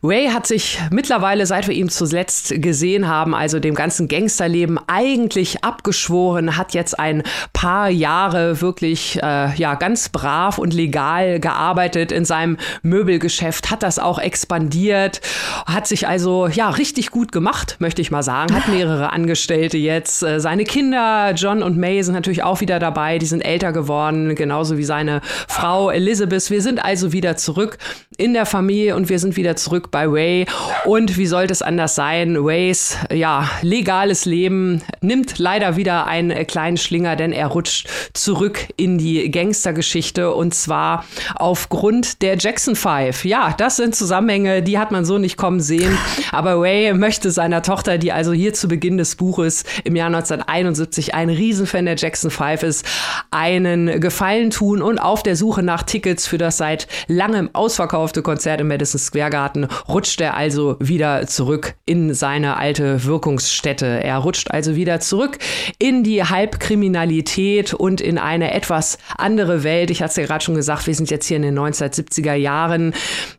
[0.03, 5.65] Ray hat sich mittlerweile, seit wir ihn zuletzt gesehen haben, also dem ganzen Gangsterleben eigentlich
[5.65, 12.25] abgeschworen, hat jetzt ein paar Jahre wirklich äh, ja ganz brav und legal gearbeitet in
[12.25, 15.21] seinem Möbelgeschäft, hat das auch expandiert,
[15.67, 20.23] hat sich also ja richtig gut gemacht, möchte ich mal sagen, hat mehrere Angestellte jetzt.
[20.23, 24.35] Äh, seine Kinder John und May sind natürlich auch wieder dabei, die sind älter geworden,
[24.35, 26.51] genauso wie seine Frau Elizabeth.
[26.51, 27.79] Wir sind also wieder zurück
[28.17, 30.47] in der Familie und wir sind wieder zurück bei Ray.
[30.85, 32.37] Und wie sollte es anders sein?
[32.37, 38.99] Rays, ja, legales Leben nimmt leider wieder einen kleinen Schlinger, denn er rutscht zurück in
[38.99, 43.25] die Gangstergeschichte und zwar aufgrund der Jackson Five.
[43.25, 45.97] Ja, das sind Zusammenhänge, die hat man so nicht kommen sehen.
[46.33, 51.15] Aber Ray möchte seiner Tochter, die also hier zu Beginn des Buches im Jahr 1971
[51.15, 52.87] ein Riesenfan der Jackson Five ist,
[53.31, 58.61] einen Gefallen tun und auf der Suche nach Tickets für das seit langem ausverkaufte Konzert
[58.61, 59.52] im Madison Square Garden
[59.89, 63.87] rutscht er also wieder zurück in seine alte Wirkungsstätte.
[63.87, 65.39] Er rutscht also wieder zurück
[65.79, 69.91] in die Halbkriminalität und in eine etwas andere Welt.
[69.91, 72.95] Ich hatte es ja gerade schon gesagt, wir sind jetzt hier in den 1970er Jahren.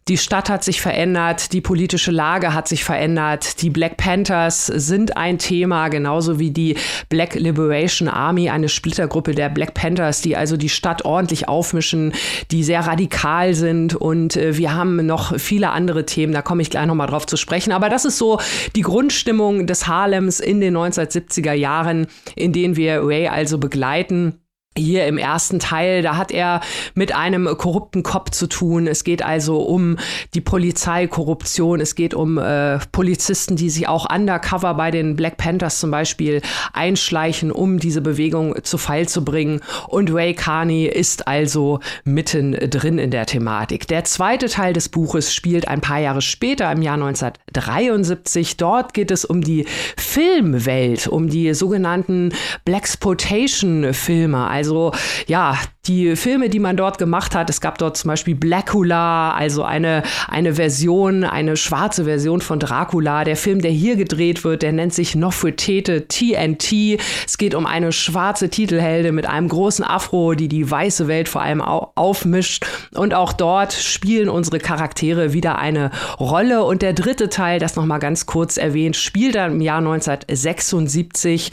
[0.07, 5.15] Die Stadt hat sich verändert, die politische Lage hat sich verändert, die Black Panthers sind
[5.15, 6.75] ein Thema, genauso wie die
[7.09, 12.13] Black Liberation Army, eine Splittergruppe der Black Panthers, die also die Stadt ordentlich aufmischen,
[12.51, 16.61] die sehr radikal sind und äh, wir haben noch viele andere Themen Themen, da komme
[16.61, 17.71] ich gleich nochmal drauf zu sprechen.
[17.71, 18.39] Aber das ist so
[18.75, 24.42] die Grundstimmung des Harlems in den 1970er Jahren, in denen wir Ray also begleiten
[24.77, 26.61] hier im ersten Teil, da hat er
[26.95, 28.87] mit einem korrupten Cop zu tun.
[28.87, 29.97] Es geht also um
[30.33, 31.79] die Polizeikorruption.
[31.79, 36.41] Es geht um äh, Polizisten, die sich auch undercover bei den Black Panthers zum Beispiel
[36.73, 39.61] einschleichen, um diese Bewegung zu Fall zu bringen.
[39.87, 43.87] Und Ray Carney ist also mitten drin in der Thematik.
[43.87, 48.57] Der zweite Teil des Buches spielt ein paar Jahre später, im Jahr 1973.
[48.57, 49.65] Dort geht es um die
[49.97, 52.33] Filmwelt, um die sogenannten
[52.65, 54.47] Blaxploitation-Filme.
[54.47, 54.93] Also also
[55.27, 59.63] ja, die Filme, die man dort gemacht hat, es gab dort zum Beispiel Blackula, also
[59.63, 63.25] eine, eine Version, eine schwarze Version von Dracula.
[63.25, 67.01] Der Film, der hier gedreht wird, der nennt sich Nofretete TNT.
[67.27, 71.41] Es geht um eine schwarze Titelhelde mit einem großen Afro, die die weiße Welt vor
[71.41, 72.65] allem aufmischt.
[72.95, 76.63] Und auch dort spielen unsere Charaktere wieder eine Rolle.
[76.63, 81.51] Und der dritte Teil, das nochmal ganz kurz erwähnt, spielt dann im Jahr 1976.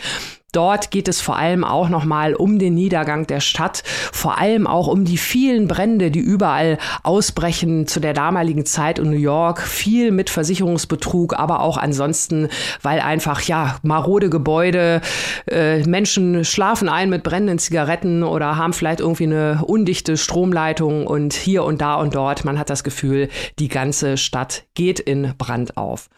[0.52, 3.82] Dort geht es vor allem auch nochmal um den Niedergang der Stadt,
[4.12, 9.10] vor allem auch um die vielen Brände, die überall ausbrechen zu der damaligen Zeit in
[9.10, 12.48] New York, viel mit Versicherungsbetrug, aber auch ansonsten,
[12.82, 15.00] weil einfach ja marode Gebäude,
[15.48, 21.32] äh, Menschen schlafen ein mit brennenden Zigaretten oder haben vielleicht irgendwie eine undichte Stromleitung und
[21.32, 25.76] hier und da und dort, man hat das Gefühl, die ganze Stadt geht in Brand
[25.76, 26.08] auf.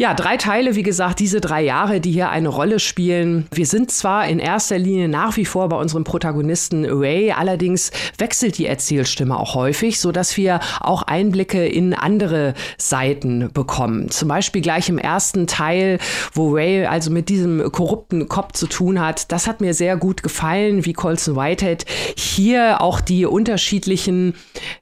[0.00, 3.48] Ja, drei Teile, wie gesagt, diese drei Jahre, die hier eine Rolle spielen.
[3.52, 8.58] Wir sind zwar in erster Linie nach wie vor bei unserem Protagonisten Ray, allerdings wechselt
[8.58, 14.08] die Erzählstimme auch häufig, so dass wir auch Einblicke in andere Seiten bekommen.
[14.08, 15.98] Zum Beispiel gleich im ersten Teil,
[16.32, 19.32] wo Ray also mit diesem korrupten Kopf zu tun hat.
[19.32, 24.34] Das hat mir sehr gut gefallen, wie Colson Whitehead hier auch die unterschiedlichen,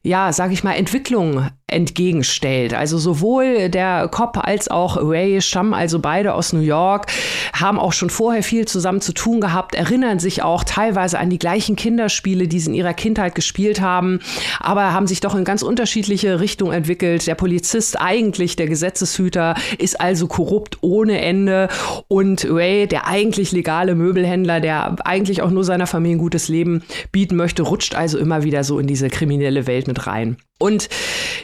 [0.02, 2.74] ja, sag ich mal, Entwicklungen entgegenstellt.
[2.74, 7.07] Also sowohl der Cop als auch Ray stammen also beide aus New York,
[7.53, 11.38] haben auch schon vorher viel zusammen zu tun gehabt, erinnern sich auch teilweise an die
[11.38, 14.21] gleichen Kinderspiele, die sie in ihrer Kindheit gespielt haben,
[14.61, 17.27] aber haben sich doch in ganz unterschiedliche Richtungen entwickelt.
[17.27, 21.69] Der Polizist, eigentlich der Gesetzeshüter, ist also korrupt ohne Ende
[22.09, 26.83] und Ray, der eigentlich legale Möbelhändler, der eigentlich auch nur seiner Familie ein gutes Leben
[27.12, 30.37] bieten möchte, rutscht also immer wieder so in diese kriminelle Welt mit rein.
[30.59, 30.88] Und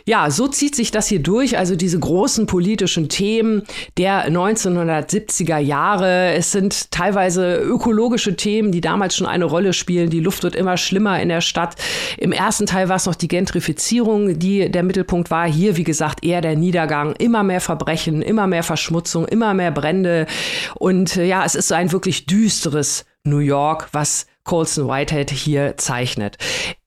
[0.07, 3.63] ja, so zieht sich das hier durch, also diese großen politischen Themen
[3.99, 6.33] der 1970er Jahre.
[6.33, 10.09] Es sind teilweise ökologische Themen, die damals schon eine Rolle spielen.
[10.09, 11.77] Die Luft wird immer schlimmer in der Stadt.
[12.17, 15.47] Im ersten Teil war es noch die Gentrifizierung, die der Mittelpunkt war.
[15.47, 17.15] Hier, wie gesagt, eher der Niedergang.
[17.19, 20.27] Immer mehr Verbrechen, immer mehr Verschmutzung, immer mehr Brände.
[20.77, 25.77] Und äh, ja, es ist so ein wirklich düsteres New York, was Colson Whitehead hier
[25.77, 26.39] zeichnet.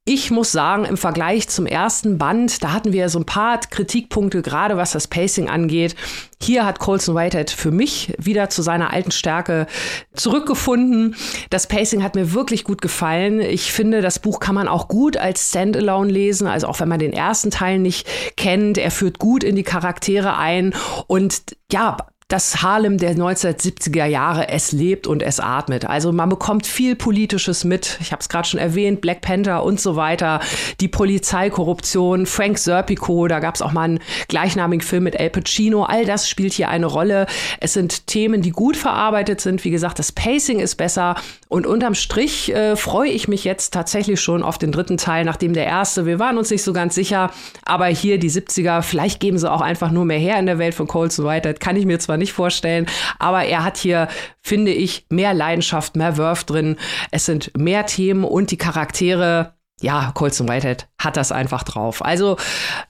[0.07, 4.43] Ich muss sagen, im Vergleich zum ersten Band, da hatten wir so ein paar Kritikpunkte,
[4.43, 5.95] gerade was das Pacing angeht.
[6.39, 9.65] Hier hat Colson Whitehead für mich wieder zu seiner alten Stärke
[10.13, 11.15] zurückgefunden.
[11.49, 13.41] Das Pacing hat mir wirklich gut gefallen.
[13.41, 16.99] Ich finde, das Buch kann man auch gut als Standalone lesen, also auch wenn man
[16.99, 18.77] den ersten Teil nicht kennt.
[18.77, 20.75] Er führt gut in die Charaktere ein
[21.07, 25.85] und ja, das Harlem der 1970er Jahre, es lebt und es atmet.
[25.85, 27.99] Also man bekommt viel Politisches mit.
[28.01, 30.39] Ich habe es gerade schon erwähnt, Black Panther und so weiter.
[30.79, 35.83] Die Polizeikorruption, Frank Serpico, da gab es auch mal einen gleichnamigen Film mit El Pacino.
[35.83, 37.27] All das spielt hier eine Rolle.
[37.59, 39.63] Es sind Themen, die gut verarbeitet sind.
[39.63, 41.15] Wie gesagt, das Pacing ist besser.
[41.47, 45.53] Und unterm Strich äh, freue ich mich jetzt tatsächlich schon auf den dritten Teil, nachdem
[45.53, 47.29] der erste, wir waren uns nicht so ganz sicher,
[47.63, 50.73] aber hier die 70er, vielleicht geben sie auch einfach nur mehr her in der Welt
[50.73, 51.53] von Colson White.
[51.53, 52.85] Das kann ich mir zwar zwar nicht vorstellen,
[53.19, 54.07] aber er hat hier,
[54.41, 56.77] finde ich, mehr Leidenschaft, mehr Wurf drin.
[57.11, 62.03] Es sind mehr Themen und die Charaktere, ja, Colson Whitehead hat das einfach drauf.
[62.03, 62.37] Also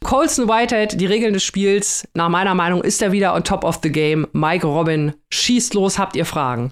[0.04, 3.80] Colson Whitehead, die Regeln des Spiels, nach meiner Meinung ist er wieder on top of
[3.82, 4.28] the game.
[4.34, 6.72] Mike Robin, schießt los, habt ihr Fragen?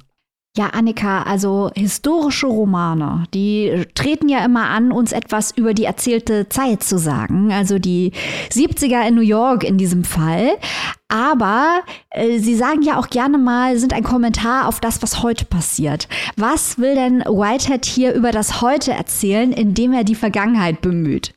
[0.55, 6.47] Ja, Annika, also historische Romane, die treten ja immer an, uns etwas über die erzählte
[6.47, 7.51] Zeit zu sagen.
[7.51, 8.11] Also die
[8.51, 10.59] 70er in New York in diesem Fall.
[11.07, 15.45] Aber äh, sie sagen ja auch gerne mal, sind ein Kommentar auf das, was heute
[15.45, 16.07] passiert.
[16.37, 21.33] Was will denn Whitehead hier über das Heute erzählen, indem er die Vergangenheit bemüht?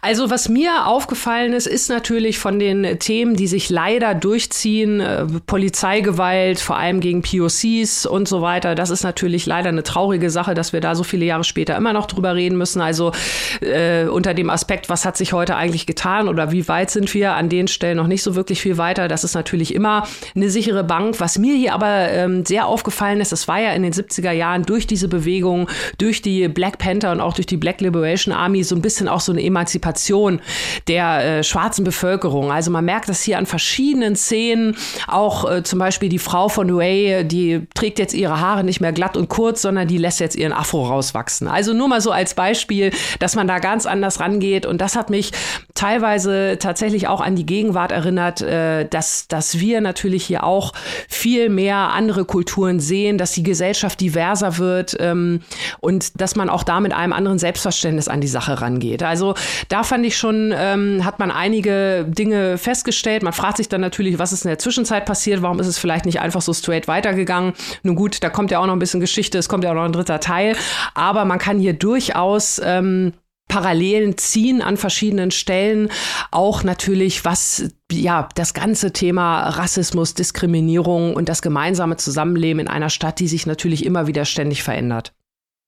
[0.00, 5.26] Also was mir aufgefallen ist, ist natürlich von den Themen, die sich leider durchziehen, äh,
[5.46, 8.74] Polizeigewalt, vor allem gegen POCs und so weiter.
[8.74, 11.92] Das ist natürlich leider eine traurige Sache, dass wir da so viele Jahre später immer
[11.92, 12.80] noch drüber reden müssen.
[12.80, 13.12] Also
[13.60, 17.34] äh, unter dem Aspekt, was hat sich heute eigentlich getan oder wie weit sind wir
[17.34, 19.08] an den Stellen noch nicht so wirklich viel weiter.
[19.08, 21.20] Das ist natürlich immer eine sichere Bank.
[21.20, 24.64] Was mir hier aber ähm, sehr aufgefallen ist, es war ja in den 70er Jahren
[24.64, 28.74] durch diese Bewegung, durch die Black Panther und auch durch die Black Liberation Army so
[28.74, 30.40] ein bisschen auch so eine Emanzipation
[30.88, 32.50] der äh, schwarzen Bevölkerung.
[32.50, 34.76] Also man merkt das hier an verschiedenen Szenen.
[35.06, 38.92] Auch äh, zum Beispiel die Frau von Ray, die trägt jetzt ihre Haare nicht mehr
[38.92, 41.46] glatt und kurz, sondern die lässt jetzt ihren Afro rauswachsen.
[41.46, 42.90] Also nur mal so als Beispiel,
[43.20, 44.66] dass man da ganz anders rangeht.
[44.66, 45.30] Und das hat mich
[45.74, 50.72] teilweise tatsächlich auch an die Gegenwart erinnert, äh, dass, dass wir natürlich hier auch
[51.08, 55.40] viel mehr andere Kulturen sehen, dass die Gesellschaft diverser wird ähm,
[55.80, 59.02] und dass man auch da mit einem anderen Selbstverständnis an die Sache rangeht.
[59.02, 59.34] Also
[59.68, 63.22] da fand ich schon, ähm, hat man einige Dinge festgestellt.
[63.22, 65.42] Man fragt sich dann natürlich, was ist in der Zwischenzeit passiert?
[65.42, 67.52] Warum ist es vielleicht nicht einfach so straight weitergegangen?
[67.82, 69.84] Nun gut, da kommt ja auch noch ein bisschen Geschichte, es kommt ja auch noch
[69.84, 70.56] ein dritter Teil.
[70.94, 73.12] Aber man kann hier durchaus ähm,
[73.48, 75.90] Parallelen ziehen an verschiedenen Stellen.
[76.30, 82.90] Auch natürlich, was ja das ganze Thema Rassismus, Diskriminierung und das gemeinsame Zusammenleben in einer
[82.90, 85.12] Stadt, die sich natürlich immer wieder ständig verändert.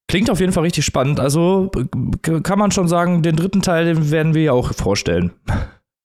[0.08, 1.18] Klingt auf jeden Fall richtig spannend.
[1.18, 1.70] Also
[2.22, 5.32] kann man schon sagen, den dritten Teil den werden wir ja auch vorstellen.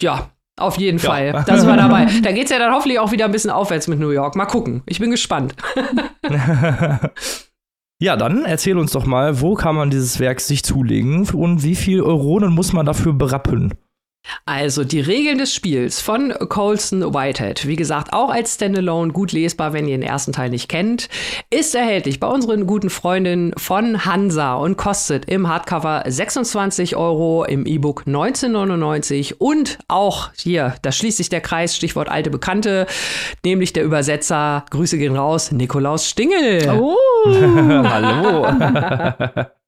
[0.02, 1.10] Ja, auf jeden ja.
[1.10, 1.44] Fall.
[1.46, 2.08] Da sind wir dabei.
[2.24, 4.36] Da geht es ja dann hoffentlich auch wieder ein bisschen aufwärts mit New York.
[4.36, 4.82] Mal gucken.
[4.86, 5.56] Ich bin gespannt.
[8.00, 11.76] ja, dann erzähl uns doch mal, wo kann man dieses Werk sich zulegen und wie
[11.76, 13.74] viel Euronen muss man dafür berappen?
[14.46, 19.74] Also die Regeln des Spiels von Colson Whitehead, wie gesagt, auch als Standalone gut lesbar,
[19.74, 21.10] wenn ihr den ersten Teil nicht kennt,
[21.50, 27.66] ist erhältlich bei unseren guten Freundinnen von Hansa und kostet im Hardcover 26 Euro, im
[27.66, 32.88] E-Book 19,99 und auch hier, da schließt sich der Kreis, Stichwort alte Bekannte,
[33.46, 36.80] nämlich der Übersetzer, Grüße gehen raus, Nikolaus Stingel.
[36.80, 36.98] Oh.
[37.26, 38.48] Hallo.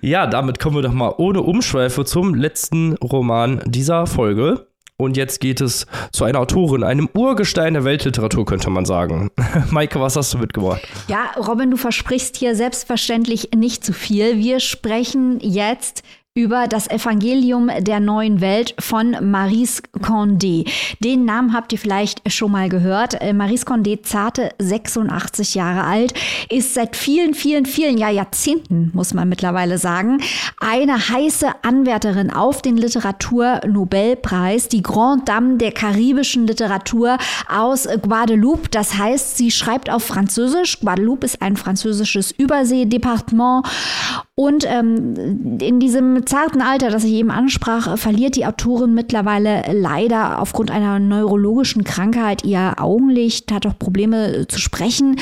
[0.00, 4.66] ja, damit kommen wir doch mal ohne Umschweife zum letzten Roman dieser Folge.
[4.96, 9.30] Und jetzt geht es zu einer Autorin, einem Urgestein der Weltliteratur, könnte man sagen.
[9.70, 10.82] Maike, was hast du mitgebracht?
[11.08, 14.38] Ja, Robin, du versprichst hier selbstverständlich nicht zu viel.
[14.38, 16.04] Wir sprechen jetzt
[16.36, 20.68] über das Evangelium der neuen Welt von Maurice Condé.
[20.98, 23.20] Den Namen habt ihr vielleicht schon mal gehört.
[23.20, 26.12] Äh, Maurice Condé, zarte 86 Jahre alt,
[26.50, 30.18] ist seit vielen, vielen, vielen ja, Jahrzehnten, muss man mittlerweile sagen,
[30.58, 37.16] eine heiße Anwärterin auf den Literaturnobelpreis, die Grande Dame der karibischen Literatur
[37.48, 38.70] aus Guadeloupe.
[38.70, 40.80] Das heißt, sie schreibt auf Französisch.
[40.80, 43.64] Guadeloupe ist ein französisches Überseedepartement.
[44.34, 50.40] Und ähm, in diesem zarten Alter, das ich eben ansprach, verliert die Autorin mittlerweile leider
[50.40, 55.16] aufgrund einer neurologischen Krankheit ihr Augenlicht, hat auch Probleme äh, zu sprechen.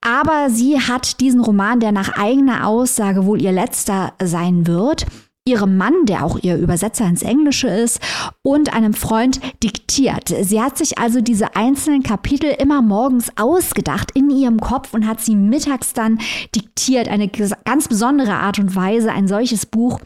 [0.00, 5.06] Aber sie hat diesen Roman, der nach eigener Aussage wohl ihr letzter sein wird,
[5.46, 8.00] ihrem Mann, der auch ihr Übersetzer ins Englische ist,
[8.42, 10.28] und einem Freund diktiert.
[10.42, 15.20] Sie hat sich also diese einzelnen Kapitel immer morgens ausgedacht in ihrem Kopf und hat
[15.20, 16.18] sie mittags dann
[16.54, 17.08] diktiert.
[17.08, 20.00] Eine ganz besondere Art und Weise, ein solches Buch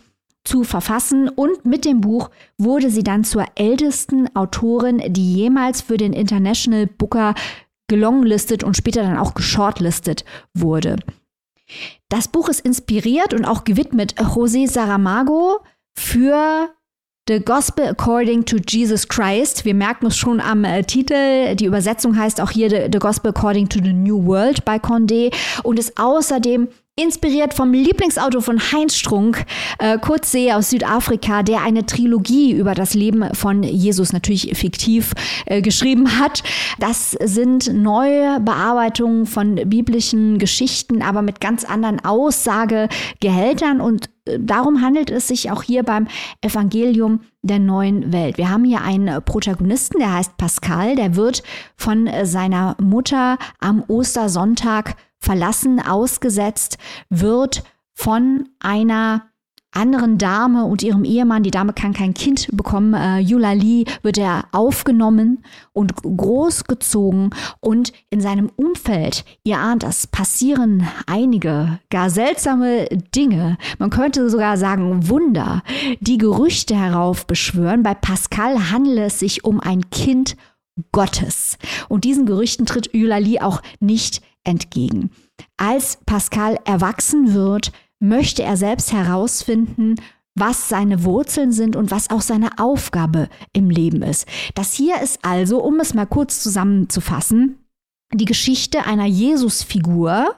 [0.45, 5.97] zu verfassen und mit dem Buch wurde sie dann zur ältesten Autorin, die jemals für
[5.97, 7.35] den International Booker
[7.89, 10.97] gelonglistet und später dann auch geshortlistet wurde.
[12.09, 15.61] Das Buch ist inspiriert und auch gewidmet José Saramago
[15.97, 16.69] für
[17.27, 19.65] The Gospel According to Jesus Christ.
[19.65, 21.57] Wir merken es schon am äh, Titel.
[21.57, 25.35] Die Übersetzung heißt auch hier The, The Gospel According to the New World bei Condé
[25.63, 29.45] und ist außerdem Inspiriert vom Lieblingsauto von Heinz Strunk,
[29.81, 35.13] äh, Kurtsee aus Südafrika, der eine Trilogie über das Leben von Jesus natürlich fiktiv
[35.47, 36.45] äh, geschrieben hat.
[36.79, 44.81] Das sind neue Bearbeitungen von biblischen Geschichten, aber mit ganz anderen Aussagegehältern und äh, Darum
[44.81, 46.07] handelt es sich auch hier beim
[46.43, 48.39] Evangelium der neuen Welt.
[48.39, 51.43] Wir haben hier einen Protagonisten, der heißt Pascal, der wird
[51.77, 59.23] von äh, seiner Mutter am Ostersonntag verlassen, ausgesetzt, wird von einer
[59.75, 64.45] anderen Dame und ihrem Ehemann, die Dame kann kein Kind bekommen, äh, Eulalie, wird er
[64.53, 73.59] aufgenommen und großgezogen und in seinem Umfeld, ihr ahnt das, passieren einige gar seltsame Dinge,
[73.79, 75.63] man könnte sogar sagen Wunder,
[76.01, 77.83] die Gerüchte heraufbeschwören.
[77.83, 80.37] Bei Pascal handelt es sich um ein Kind
[80.93, 81.59] Gottes.
[81.89, 85.11] Und diesen Gerüchten tritt Eulalie auch nicht entgegen.
[85.57, 89.97] Als Pascal erwachsen wird, möchte er selbst herausfinden,
[90.37, 94.27] was seine Wurzeln sind und was auch seine Aufgabe im Leben ist.
[94.55, 97.59] Das hier ist also, um es mal kurz zusammenzufassen,
[98.13, 100.35] die Geschichte einer Jesusfigur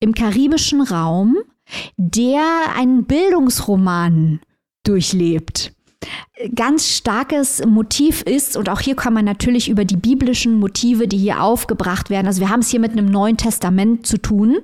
[0.00, 1.36] im karibischen Raum,
[1.96, 2.44] der
[2.76, 4.40] einen Bildungsroman
[4.82, 5.73] durchlebt
[6.54, 11.18] ganz starkes Motiv ist, und auch hier kann man natürlich über die biblischen Motive, die
[11.18, 14.58] hier aufgebracht werden, also wir haben es hier mit einem Neuen Testament zu tun,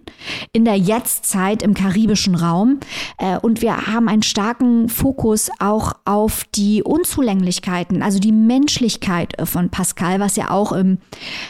[0.53, 2.81] in der Jetztzeit im karibischen Raum.
[3.18, 9.70] Äh, und wir haben einen starken Fokus auch auf die Unzulänglichkeiten, also die Menschlichkeit von
[9.70, 10.98] Pascal, was ja auch im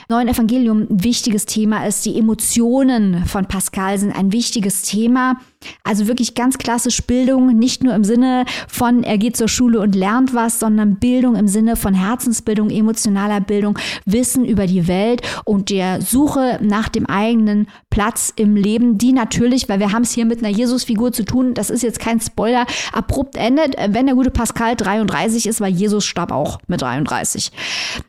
[0.09, 2.05] Neuen Evangelium ein wichtiges Thema ist.
[2.05, 5.37] Die Emotionen von Pascal sind ein wichtiges Thema.
[5.83, 9.95] Also wirklich ganz klassisch Bildung, nicht nur im Sinne von, er geht zur Schule und
[9.95, 15.69] lernt was, sondern Bildung im Sinne von Herzensbildung, emotionaler Bildung, Wissen über die Welt und
[15.69, 20.25] der Suche nach dem eigenen Platz im Leben, die natürlich, weil wir haben es hier
[20.25, 24.31] mit einer Jesusfigur zu tun, das ist jetzt kein Spoiler, abrupt endet, wenn der gute
[24.31, 27.53] Pascal 33 ist, weil Jesus starb auch mit 33.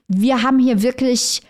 [0.08, 1.42] Wir haben hier wirklich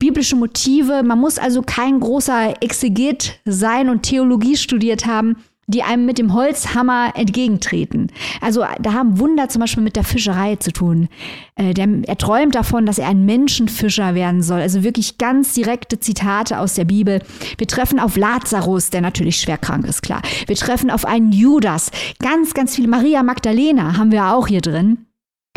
[0.00, 1.04] biblische Motive.
[1.04, 5.36] Man muss also kein großer Exeget sein und Theologie studiert haben,
[5.68, 8.08] die einem mit dem Holzhammer entgegentreten.
[8.40, 11.08] Also da haben Wunder zum Beispiel mit der Fischerei zu tun.
[11.54, 14.60] Äh, der, er träumt davon, dass er ein Menschenfischer werden soll.
[14.60, 17.22] Also wirklich ganz direkte Zitate aus der Bibel.
[17.56, 20.22] Wir treffen auf Lazarus, der natürlich schwer krank ist, klar.
[20.48, 21.92] Wir treffen auf einen Judas.
[22.18, 22.88] Ganz, ganz viele.
[22.88, 25.06] Maria Magdalena haben wir auch hier drin.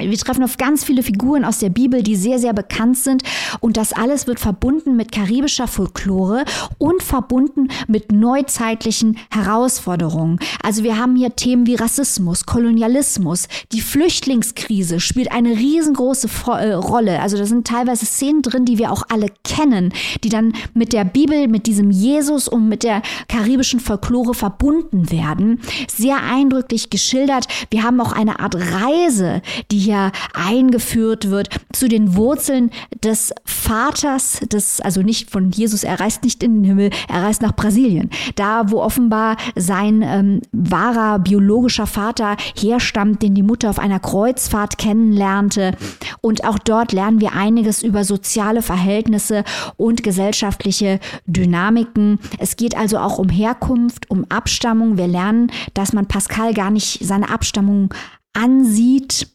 [0.02, 3.22] Wir treffen auf ganz viele Figuren aus der Bibel, die sehr, sehr bekannt sind.
[3.60, 6.46] Und das alles wird verbunden mit karibischer Folklore
[6.80, 10.40] und verbunden mit neuzeitlichen Herausforderungen.
[10.64, 17.22] Also wir haben hier Themen wie Rassismus, Kolonialismus, die Flüchtlingskrise spielt eine riesengroße äh, Rolle.
[17.22, 19.94] Also da sind teilweise Szenen drin, die wir auch alle kennen,
[20.24, 25.62] die dann mit der Bibel, mit diesem Jesus und mit der karibischen Folklore verbunden werden.
[25.88, 27.46] Sehr eindrücklich geschildert.
[27.70, 32.72] Wir haben auch eine Art Reise, die hier eingeführt wird zu den Wurzeln
[33.04, 37.42] des Vaters, des, also nicht von Jesus, er reist nicht in den Himmel, er reist
[37.42, 38.10] nach Brasilien.
[38.36, 44.78] Da, wo offenbar sein ähm, wahrer biologischer Vater herstammt, den die Mutter auf einer Kreuzfahrt
[44.78, 45.76] kennenlernte.
[46.22, 49.44] Und auch dort lernen wir einiges über soziale Verhältnisse
[49.78, 52.20] und gesellschaftliche Dynamiken.
[52.38, 54.98] Es geht also auch um Herkunft, um Abstammung.
[54.98, 57.94] Wir lernen, dass man Pascal gar nicht seine Abstammung
[58.34, 59.28] ansieht.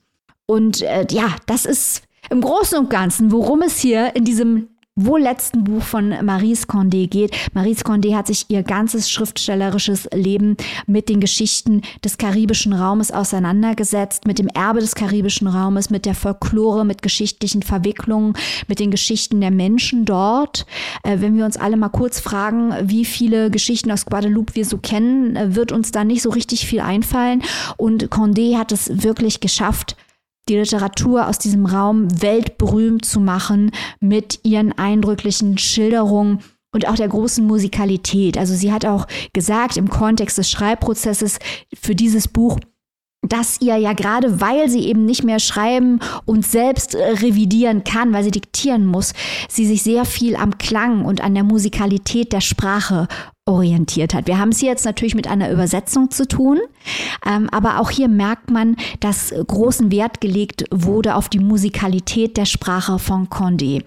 [0.50, 4.68] Und äh, ja, das ist im Großen und Ganzen, worum es hier in diesem
[4.98, 7.30] wohl letzten Buch von Maurice Condé geht.
[7.54, 14.26] Maurice Condé hat sich ihr ganzes schriftstellerisches Leben mit den Geschichten des karibischen Raumes auseinandergesetzt,
[14.26, 18.34] mit dem Erbe des karibischen Raumes, mit der Folklore, mit geschichtlichen Verwicklungen,
[18.66, 20.66] mit den Geschichten der Menschen dort.
[21.04, 24.78] Äh, wenn wir uns alle mal kurz fragen, wie viele Geschichten aus Guadeloupe wir so
[24.78, 27.42] kennen, äh, wird uns da nicht so richtig viel einfallen.
[27.76, 29.96] Und Condé hat es wirklich geschafft,
[30.48, 33.70] die Literatur aus diesem Raum weltberühmt zu machen
[34.00, 36.40] mit ihren eindrücklichen Schilderungen
[36.72, 38.36] und auch der großen Musikalität.
[38.36, 41.38] Also sie hat auch gesagt im Kontext des Schreibprozesses
[41.74, 42.58] für dieses Buch,
[43.22, 48.12] dass ihr ja gerade, weil sie eben nicht mehr schreiben und selbst äh, revidieren kann,
[48.12, 49.12] weil sie diktieren muss,
[49.48, 53.08] sie sich sehr viel am Klang und an der Musikalität der Sprache
[53.48, 54.26] orientiert hat.
[54.26, 56.60] Wir haben es hier jetzt natürlich mit einer Übersetzung zu tun,
[57.26, 62.44] ähm, aber auch hier merkt man, dass großen Wert gelegt wurde auf die Musikalität der
[62.44, 63.82] Sprache von Condé.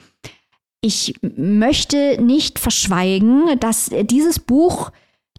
[0.82, 4.92] Ich möchte nicht verschweigen, dass dieses Buch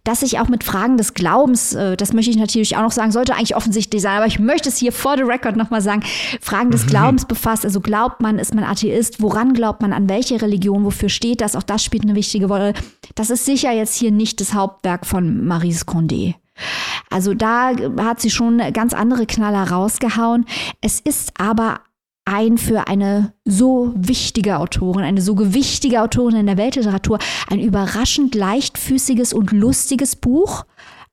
[0.03, 3.11] das sich auch mit Fragen des Glaubens, äh, das möchte ich natürlich auch noch sagen,
[3.11, 6.03] sollte eigentlich offensichtlich sein, aber ich möchte es hier vor the record nochmal sagen,
[6.41, 7.63] Fragen des Glaubens befasst.
[7.63, 11.55] Also glaubt man, ist man Atheist, woran glaubt man, an welche Religion, wofür steht das?
[11.55, 12.73] Auch das spielt eine wichtige Rolle.
[13.15, 16.35] Das ist sicher jetzt hier nicht das Hauptwerk von Maurice Condé.
[17.09, 20.45] Also da hat sie schon ganz andere Knaller rausgehauen.
[20.81, 21.79] Es ist aber
[22.25, 27.19] ein für eine so wichtige Autorin, eine so gewichtige Autorin in der Weltliteratur,
[27.49, 30.65] ein überraschend leichtfüßiges und lustiges Buch,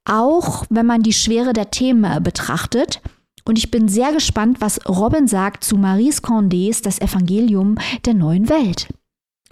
[0.04, 3.00] auch wenn man die Schwere der Themen betrachtet.
[3.44, 8.48] Und ich bin sehr gespannt, was Robin sagt zu Maurice Condés Das Evangelium der neuen
[8.48, 8.88] Welt.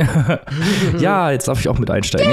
[1.01, 2.33] ja, jetzt darf ich auch mit einsteigen.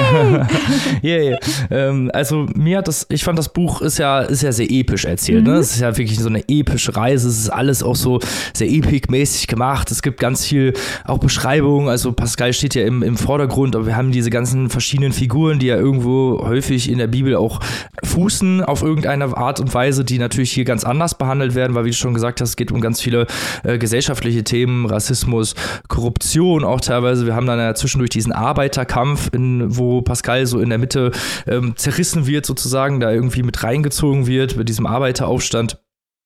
[1.01, 1.29] Yay.
[1.31, 1.39] yeah.
[1.71, 5.05] ähm, also mir hat das, ich fand das Buch ist ja, ist ja sehr episch
[5.05, 5.43] erzählt.
[5.43, 5.49] Ne?
[5.49, 5.55] Mhm.
[5.55, 5.61] Ne?
[5.61, 7.27] Es ist ja wirklich so eine epische Reise.
[7.27, 8.19] Es ist alles auch so
[8.53, 9.89] sehr epikmäßig gemacht.
[9.89, 10.73] Es gibt ganz viel
[11.05, 11.89] auch Beschreibungen.
[11.89, 15.67] Also Pascal steht ja im, im Vordergrund, aber wir haben diese ganzen verschiedenen Figuren, die
[15.67, 17.61] ja irgendwo häufig in der Bibel auch
[18.03, 21.89] fußen auf irgendeine Art und Weise, die natürlich hier ganz anders behandelt werden, weil wie
[21.89, 23.25] du schon gesagt hast, es geht um ganz viele
[23.63, 25.55] äh, gesellschaftliche Themen, Rassismus,
[25.87, 27.25] Korruption auch teilweise.
[27.25, 31.11] Wir haben da dann ja zwischendurch diesen Arbeiterkampf, in, wo Pascal so in der Mitte
[31.47, 35.77] ähm, zerrissen wird, sozusagen, da irgendwie mit reingezogen wird bei diesem Arbeiteraufstand.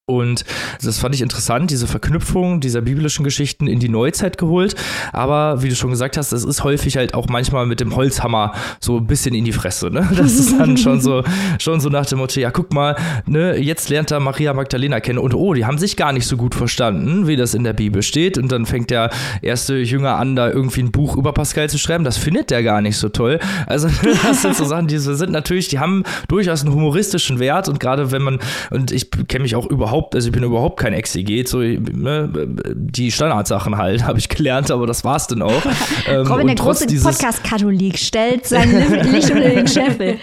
[0.10, 0.43] Und
[0.84, 4.76] das fand ich interessant, diese Verknüpfung dieser biblischen Geschichten in die Neuzeit geholt.
[5.14, 8.53] Aber wie du schon gesagt hast, es ist häufig halt auch manchmal mit dem Holzhammer
[8.80, 9.89] so ein bisschen in die Fresse.
[9.89, 10.07] Ne?
[10.20, 11.24] Das ist dann schon so,
[11.60, 12.95] schon so nach dem Motto, ja, guck mal,
[13.26, 16.36] ne, jetzt lernt er Maria Magdalena kennen und oh, die haben sich gar nicht so
[16.36, 18.38] gut verstanden, wie das in der Bibel steht.
[18.38, 19.10] Und dann fängt der
[19.41, 22.03] erste Jünger an, da irgendwie ein Buch über Pascal zu schreiben.
[22.03, 23.39] Das findet der gar nicht so toll.
[23.66, 23.88] Also,
[24.24, 27.70] das sind so Sachen, die sind natürlich, die haben durchaus einen humoristischen Wert.
[27.70, 28.39] Und gerade wenn man,
[28.72, 32.30] und ich kenne mich auch überhaupt überhaupt, also ich bin überhaupt kein Exeget, so ne,
[32.74, 35.64] die Standardsachen halt, habe ich gelernt, aber das war's dann auch.
[36.08, 38.70] Ähm, Robin, der große Podcast-Katholik, stellt sein
[39.12, 40.18] Licht unter den Scheffel.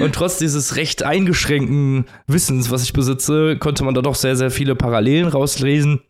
[0.00, 4.50] und trotz dieses recht eingeschränkten Wissens, was ich besitze, konnte man da doch sehr, sehr
[4.50, 6.00] viele Parallelen rauslesen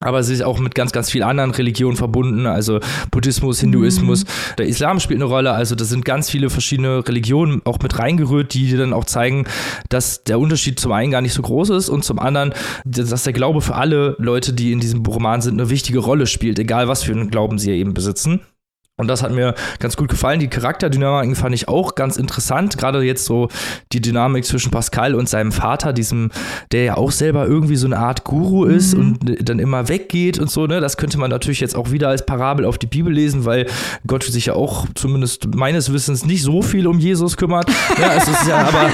[0.00, 2.80] aber sie ist auch mit ganz, ganz vielen anderen Religionen verbunden, also
[3.10, 4.56] Buddhismus, Hinduismus, mhm.
[4.58, 8.52] der Islam spielt eine Rolle, also da sind ganz viele verschiedene Religionen auch mit reingerührt,
[8.52, 9.46] die dann auch zeigen,
[9.88, 12.52] dass der Unterschied zum einen gar nicht so groß ist und zum anderen,
[12.84, 16.58] dass der Glaube für alle Leute, die in diesem Roman sind, eine wichtige Rolle spielt,
[16.58, 18.40] egal was für einen Glauben sie eben besitzen.
[18.98, 20.40] Und das hat mir ganz gut gefallen.
[20.40, 22.78] Die Charakterdynamiken fand ich auch ganz interessant.
[22.78, 23.48] Gerade jetzt so
[23.92, 26.30] die Dynamik zwischen Pascal und seinem Vater, diesem,
[26.72, 29.00] der ja auch selber irgendwie so eine Art Guru ist mhm.
[29.00, 30.66] und dann immer weggeht und so.
[30.66, 30.80] Ne?
[30.80, 33.66] Das könnte man natürlich jetzt auch wieder als Parabel auf die Bibel lesen, weil
[34.06, 37.68] Gott sich ja auch zumindest meines Wissens nicht so viel um Jesus kümmert.
[38.00, 38.90] ja, es ist ja aber,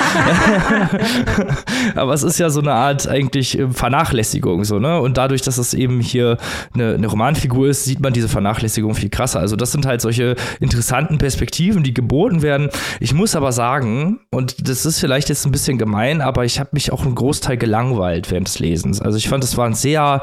[1.94, 4.80] aber es ist ja so eine Art eigentlich äh, Vernachlässigung so.
[4.80, 5.00] Ne?
[5.00, 6.38] Und dadurch, dass es eben hier
[6.74, 9.38] eine, eine Romanfigur ist, sieht man diese Vernachlässigung viel krasser.
[9.38, 12.68] Also das sind halt halt solche interessanten Perspektiven, die geboten werden.
[13.01, 16.70] Ich muss aber sagen, und das ist vielleicht jetzt ein bisschen gemein, aber ich habe
[16.72, 19.01] mich auch einen Großteil gelangweilt während des Lesens.
[19.01, 20.22] Also ich fand, es war ein sehr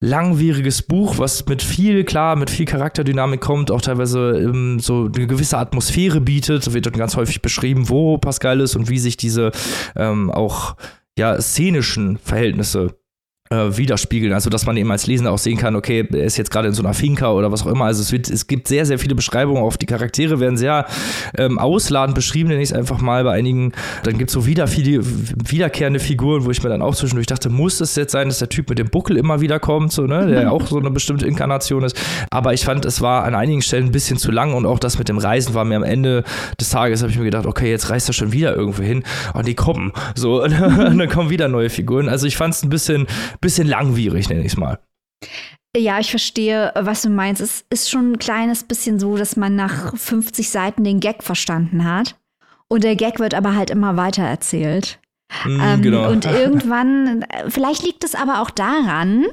[0.00, 5.26] langwieriges Buch, was mit viel, klar, mit viel Charakterdynamik kommt, auch teilweise ähm, so eine
[5.26, 6.66] gewisse Atmosphäre bietet.
[6.66, 9.52] Da wird dann ganz häufig beschrieben, wo Pascal ist und wie sich diese
[9.96, 10.76] ähm, auch
[11.18, 12.94] ja, szenischen Verhältnisse
[13.50, 14.32] äh, widerspiegeln.
[14.32, 16.74] Also, dass man eben als Lesender auch sehen kann, okay, er ist jetzt gerade in
[16.74, 17.84] so einer Finca oder was auch immer.
[17.84, 19.62] Also, es, wird, es gibt sehr, sehr viele Beschreibungen.
[19.62, 20.86] Auch die Charaktere werden sehr
[21.36, 23.72] ähm, ausladend beschrieben, nenne ich es einfach mal bei einigen.
[24.02, 27.48] Dann gibt es so wieder viele wiederkehrende Figuren, wo ich mir dann auch zwischendurch dachte,
[27.48, 30.26] muss es jetzt sein, dass der Typ mit dem Buckel immer wieder kommt, so, ne?
[30.26, 31.96] der auch so eine bestimmte Inkarnation ist.
[32.30, 34.98] Aber ich fand, es war an einigen Stellen ein bisschen zu lang und auch das
[34.98, 36.24] mit dem Reisen war mir am Ende
[36.60, 39.46] des Tages, habe ich mir gedacht, okay, jetzt reist er schon wieder irgendwo hin und
[39.46, 39.92] die kommen.
[40.14, 42.08] So, und dann kommen wieder neue Figuren.
[42.08, 43.06] Also, ich fand es ein bisschen
[43.40, 44.78] bisschen langwierig, nenne ich es mal.
[45.76, 47.42] Ja, ich verstehe, was du meinst.
[47.42, 51.84] Es ist schon ein kleines bisschen so, dass man nach 50 Seiten den Gag verstanden
[51.84, 52.18] hat.
[52.68, 54.98] Und der Gag wird aber halt immer weiter erzählt.
[55.44, 56.10] Mm, ähm, genau.
[56.10, 59.26] Und irgendwann, vielleicht liegt es aber auch daran,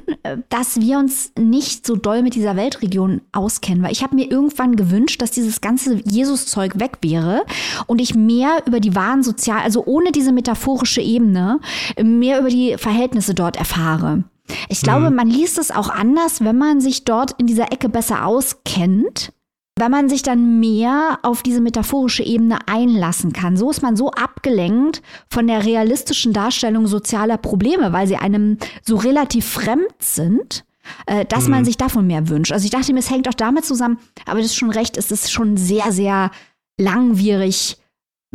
[0.48, 4.76] dass wir uns nicht so doll mit dieser Weltregion auskennen, weil ich habe mir irgendwann
[4.76, 7.44] gewünscht, dass dieses ganze Jesus-Zeug weg wäre
[7.86, 11.60] und ich mehr über die wahren Sozial, also ohne diese metaphorische Ebene,
[12.02, 14.24] mehr über die Verhältnisse dort erfahre.
[14.68, 15.16] Ich glaube, mhm.
[15.16, 19.32] man liest es auch anders, wenn man sich dort in dieser Ecke besser auskennt
[19.76, 23.56] wenn man sich dann mehr auf diese metaphorische Ebene einlassen kann.
[23.56, 28.96] So ist man so abgelenkt von der realistischen Darstellung sozialer Probleme, weil sie einem so
[28.96, 30.64] relativ fremd sind,
[31.06, 31.50] äh, dass mhm.
[31.50, 32.52] man sich davon mehr wünscht.
[32.52, 35.10] Also ich dachte mir, es hängt auch damit zusammen, aber das ist schon recht, es
[35.10, 36.30] ist schon sehr, sehr
[36.78, 37.78] langwierig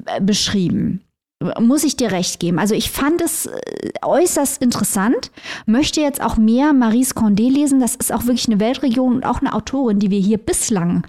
[0.06, 1.06] äh, beschrieben
[1.60, 2.60] muss ich dir recht geben.
[2.60, 5.32] Also ich fand es äh, äußerst interessant,
[5.66, 7.80] möchte jetzt auch mehr Maries Condé lesen.
[7.80, 11.08] Das ist auch wirklich eine Weltregion und auch eine Autorin, die wir hier bislang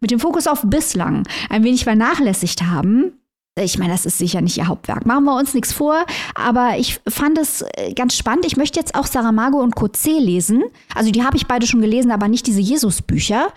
[0.00, 3.19] mit dem Fokus auf bislang ein wenig vernachlässigt haben.
[3.58, 5.06] Ich meine, das ist sicher nicht ihr Hauptwerk.
[5.06, 6.06] Machen wir uns nichts vor.
[6.36, 8.46] Aber ich fand es äh, ganz spannend.
[8.46, 10.62] Ich möchte jetzt auch Saramago und Coetzee lesen.
[10.94, 13.48] Also die habe ich beide schon gelesen, aber nicht diese Jesus-Bücher.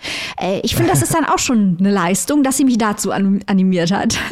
[0.42, 3.92] Äh, ich finde, das ist dann auch schon eine Leistung, dass sie mich dazu animiert
[3.92, 4.18] hat.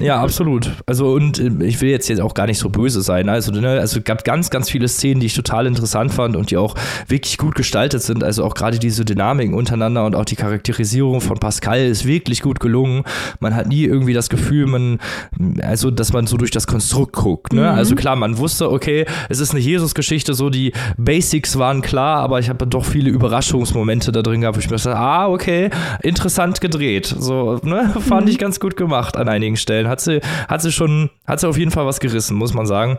[0.00, 0.70] Ja, absolut.
[0.86, 3.28] Also und äh, ich will jetzt, auch gar nicht so böse sein.
[3.28, 6.56] Also, ne, also gab ganz, ganz viele Szenen, die ich total interessant fand und die
[6.56, 6.74] auch
[7.06, 8.24] wirklich gut gestaltet sind.
[8.24, 12.60] Also auch gerade diese Dynamiken untereinander und auch die Charakterisierung von Pascal ist wirklich gut
[12.60, 13.04] gelungen.
[13.40, 14.81] Man hat nie irgendwie das Gefühl, man
[15.62, 17.52] also dass man so durch das Konstrukt guckt.
[17.52, 17.62] Ne?
[17.62, 17.78] Mhm.
[17.78, 22.38] Also klar, man wusste, okay, es ist eine Jesus-Geschichte, so die Basics waren klar, aber
[22.38, 25.70] ich habe doch viele Überraschungsmomente da drin gehabt, wo ich mir dachte, ah, okay,
[26.02, 27.14] interessant gedreht.
[27.18, 27.94] So, ne?
[28.00, 28.32] Fand mhm.
[28.32, 29.88] ich ganz gut gemacht an einigen Stellen.
[29.88, 32.98] Hat sie, hat sie schon, hat sie auf jeden Fall was gerissen, muss man sagen.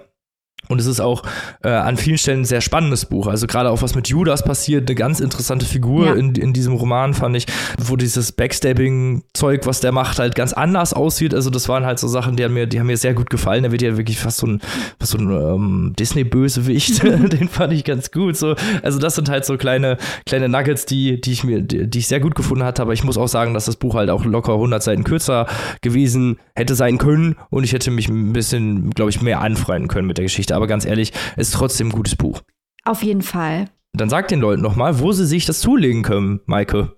[0.70, 1.24] Und es ist auch
[1.64, 3.28] äh, an vielen Stellen ein sehr spannendes Buch.
[3.28, 6.14] Also gerade auch was mit Judas passiert, eine ganz interessante Figur ja.
[6.14, 7.48] in, in diesem Roman, fand ich,
[7.78, 11.34] wo dieses Backstabbing-Zeug, was der macht, halt ganz anders aussieht.
[11.34, 13.64] Also das waren halt so Sachen, die haben mir, die haben mir sehr gut gefallen.
[13.64, 14.62] Der wird ja wirklich fast so ein,
[15.00, 17.04] fast so ein ähm, Disney-Bösewicht.
[17.34, 18.38] Den fand ich ganz gut.
[18.38, 18.56] So.
[18.82, 22.08] Also das sind halt so kleine, kleine Nuggets, die, die ich mir, die, die ich
[22.08, 22.82] sehr gut gefunden hatte.
[22.82, 25.46] Aber ich muss auch sagen, dass das Buch halt auch locker 100 Seiten kürzer
[25.82, 27.36] gewesen hätte sein können.
[27.50, 30.68] Und ich hätte mich ein bisschen, glaube ich, mehr anfreunden können mit der Geschichte aber
[30.68, 32.42] ganz ehrlich, ist trotzdem ein gutes Buch.
[32.86, 33.70] Auf jeden Fall.
[33.94, 36.96] Dann sag den Leuten nochmal, wo sie sich das zulegen können, Maike.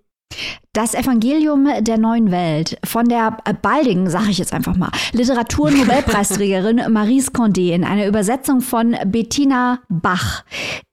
[0.73, 7.33] Das Evangelium der neuen Welt von der baldigen, sage ich jetzt einfach mal, Literaturnobelpreisträgerin Maries
[7.33, 10.43] Condé in einer Übersetzung von Bettina Bach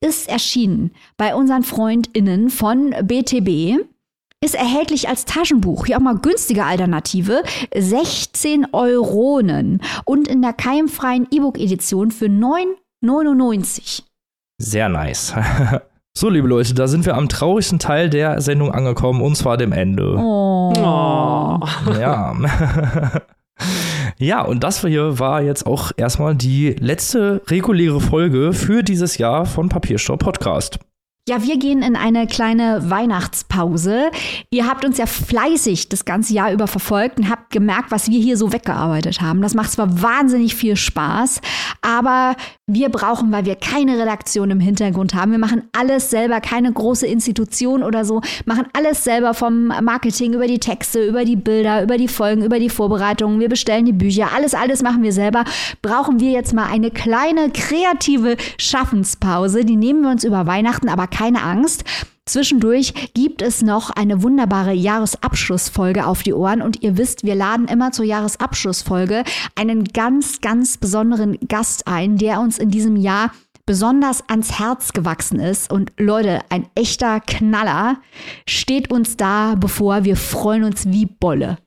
[0.01, 3.85] ist erschienen bei unseren FreundInnen von BTB
[4.43, 7.43] ist erhältlich als Taschenbuch, hier auch mal günstige Alternative,
[7.75, 14.03] 16 Euronen und in der keimfreien E-Book-Edition für 9,99.
[14.59, 15.35] Sehr nice.
[16.15, 19.73] So, liebe Leute, da sind wir am traurigsten Teil der Sendung angekommen, und zwar dem
[19.73, 20.15] Ende.
[20.19, 20.71] Oh.
[20.77, 21.59] oh.
[21.99, 22.37] Ja.
[24.19, 29.47] ja, und das hier war jetzt auch erstmal die letzte reguläre Folge für dieses Jahr
[29.47, 30.79] von Papierstau Podcast.
[31.29, 34.11] Ja, wir gehen in eine kleine Weihnachtspause.
[34.51, 38.21] Ihr habt uns ja fleißig das ganze Jahr über verfolgt und habt gemerkt, was wir
[38.21, 39.41] hier so weggearbeitet haben.
[39.41, 41.41] Das macht zwar wahnsinnig viel Spaß,
[41.81, 42.35] aber
[42.67, 45.31] wir brauchen, weil wir keine Redaktion im Hintergrund haben.
[45.31, 50.49] Wir machen alles selber, keine große Institution oder so, machen alles selber vom Marketing über
[50.49, 53.39] die Texte, über die Bilder, über die Folgen, über die Vorbereitungen.
[53.39, 55.45] Wir bestellen die Bücher, alles, alles machen wir selber.
[55.83, 59.65] Brauchen wir jetzt mal eine kleine kreative Schaffenspause.
[59.65, 61.85] Die nehmen wir uns über Weihnachten, aber keine Angst.
[62.25, 67.67] Zwischendurch gibt es noch eine wunderbare Jahresabschlussfolge auf die Ohren und ihr wisst, wir laden
[67.69, 73.33] immer zur Jahresabschlussfolge einen ganz, ganz besonderen Gast ein, der uns in diesem Jahr
[73.67, 75.71] besonders ans Herz gewachsen ist.
[75.71, 78.01] Und Leute, ein echter Knaller
[78.47, 80.05] steht uns da bevor.
[80.05, 81.59] Wir freuen uns wie Bolle.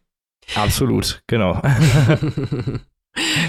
[0.55, 1.61] Absolut, genau.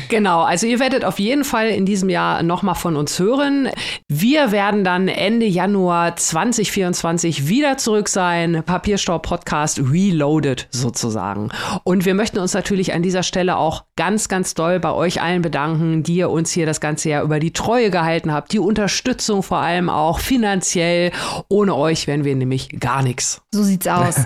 [0.08, 3.68] Genau, also ihr werdet auf jeden Fall in diesem Jahr nochmal von uns hören.
[4.08, 8.62] Wir werden dann Ende Januar 2024 wieder zurück sein.
[8.64, 11.50] Papierstaub Podcast Reloaded sozusagen.
[11.82, 15.42] Und wir möchten uns natürlich an dieser Stelle auch ganz, ganz doll bei euch allen
[15.42, 18.52] bedanken, die ihr uns hier das ganze Jahr über die Treue gehalten habt.
[18.52, 21.10] Die Unterstützung vor allem auch finanziell.
[21.48, 23.42] Ohne euch wären wir nämlich gar nichts.
[23.50, 24.16] So sieht's aus.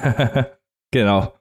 [0.90, 1.32] genau.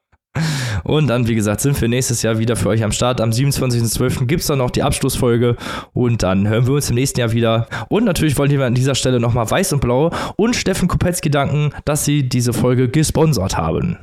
[0.84, 3.20] Und dann, wie gesagt, sind wir nächstes Jahr wieder für euch am Start.
[3.20, 4.26] Am 27.12.
[4.26, 5.56] gibt es dann noch die Abschlussfolge
[5.92, 7.66] und dann hören wir uns im nächsten Jahr wieder.
[7.88, 11.70] Und natürlich wollen wir an dieser Stelle nochmal Weiß und Blau und Steffen Kopetzky danken,
[11.84, 13.98] dass sie diese Folge gesponsert haben.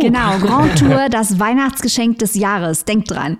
[0.00, 2.84] Genau, Grand Tour, das Weihnachtsgeschenk des Jahres.
[2.84, 3.38] Denkt dran.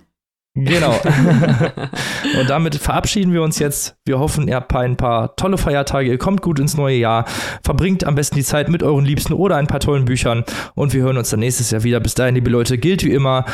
[0.57, 0.93] Genau.
[2.41, 3.97] und damit verabschieden wir uns jetzt.
[4.07, 7.27] Wir hoffen, ihr habt ein paar tolle Feiertage, ihr kommt gut ins neue Jahr,
[7.63, 10.45] verbringt am besten die Zeit mit euren Liebsten oder ein paar tollen Büchern
[10.75, 12.01] und wir hören uns dann nächstes Jahr wieder.
[12.01, 13.45] Bis dahin, liebe Leute, gilt wie immer,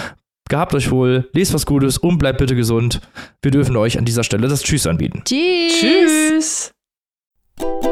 [0.48, 3.00] gehabt euch wohl, lest was Gutes und bleibt bitte gesund.
[3.42, 5.22] Wir dürfen euch an dieser Stelle das Tschüss anbieten.
[5.24, 6.72] Tschüss.
[7.58, 7.90] Tschüss.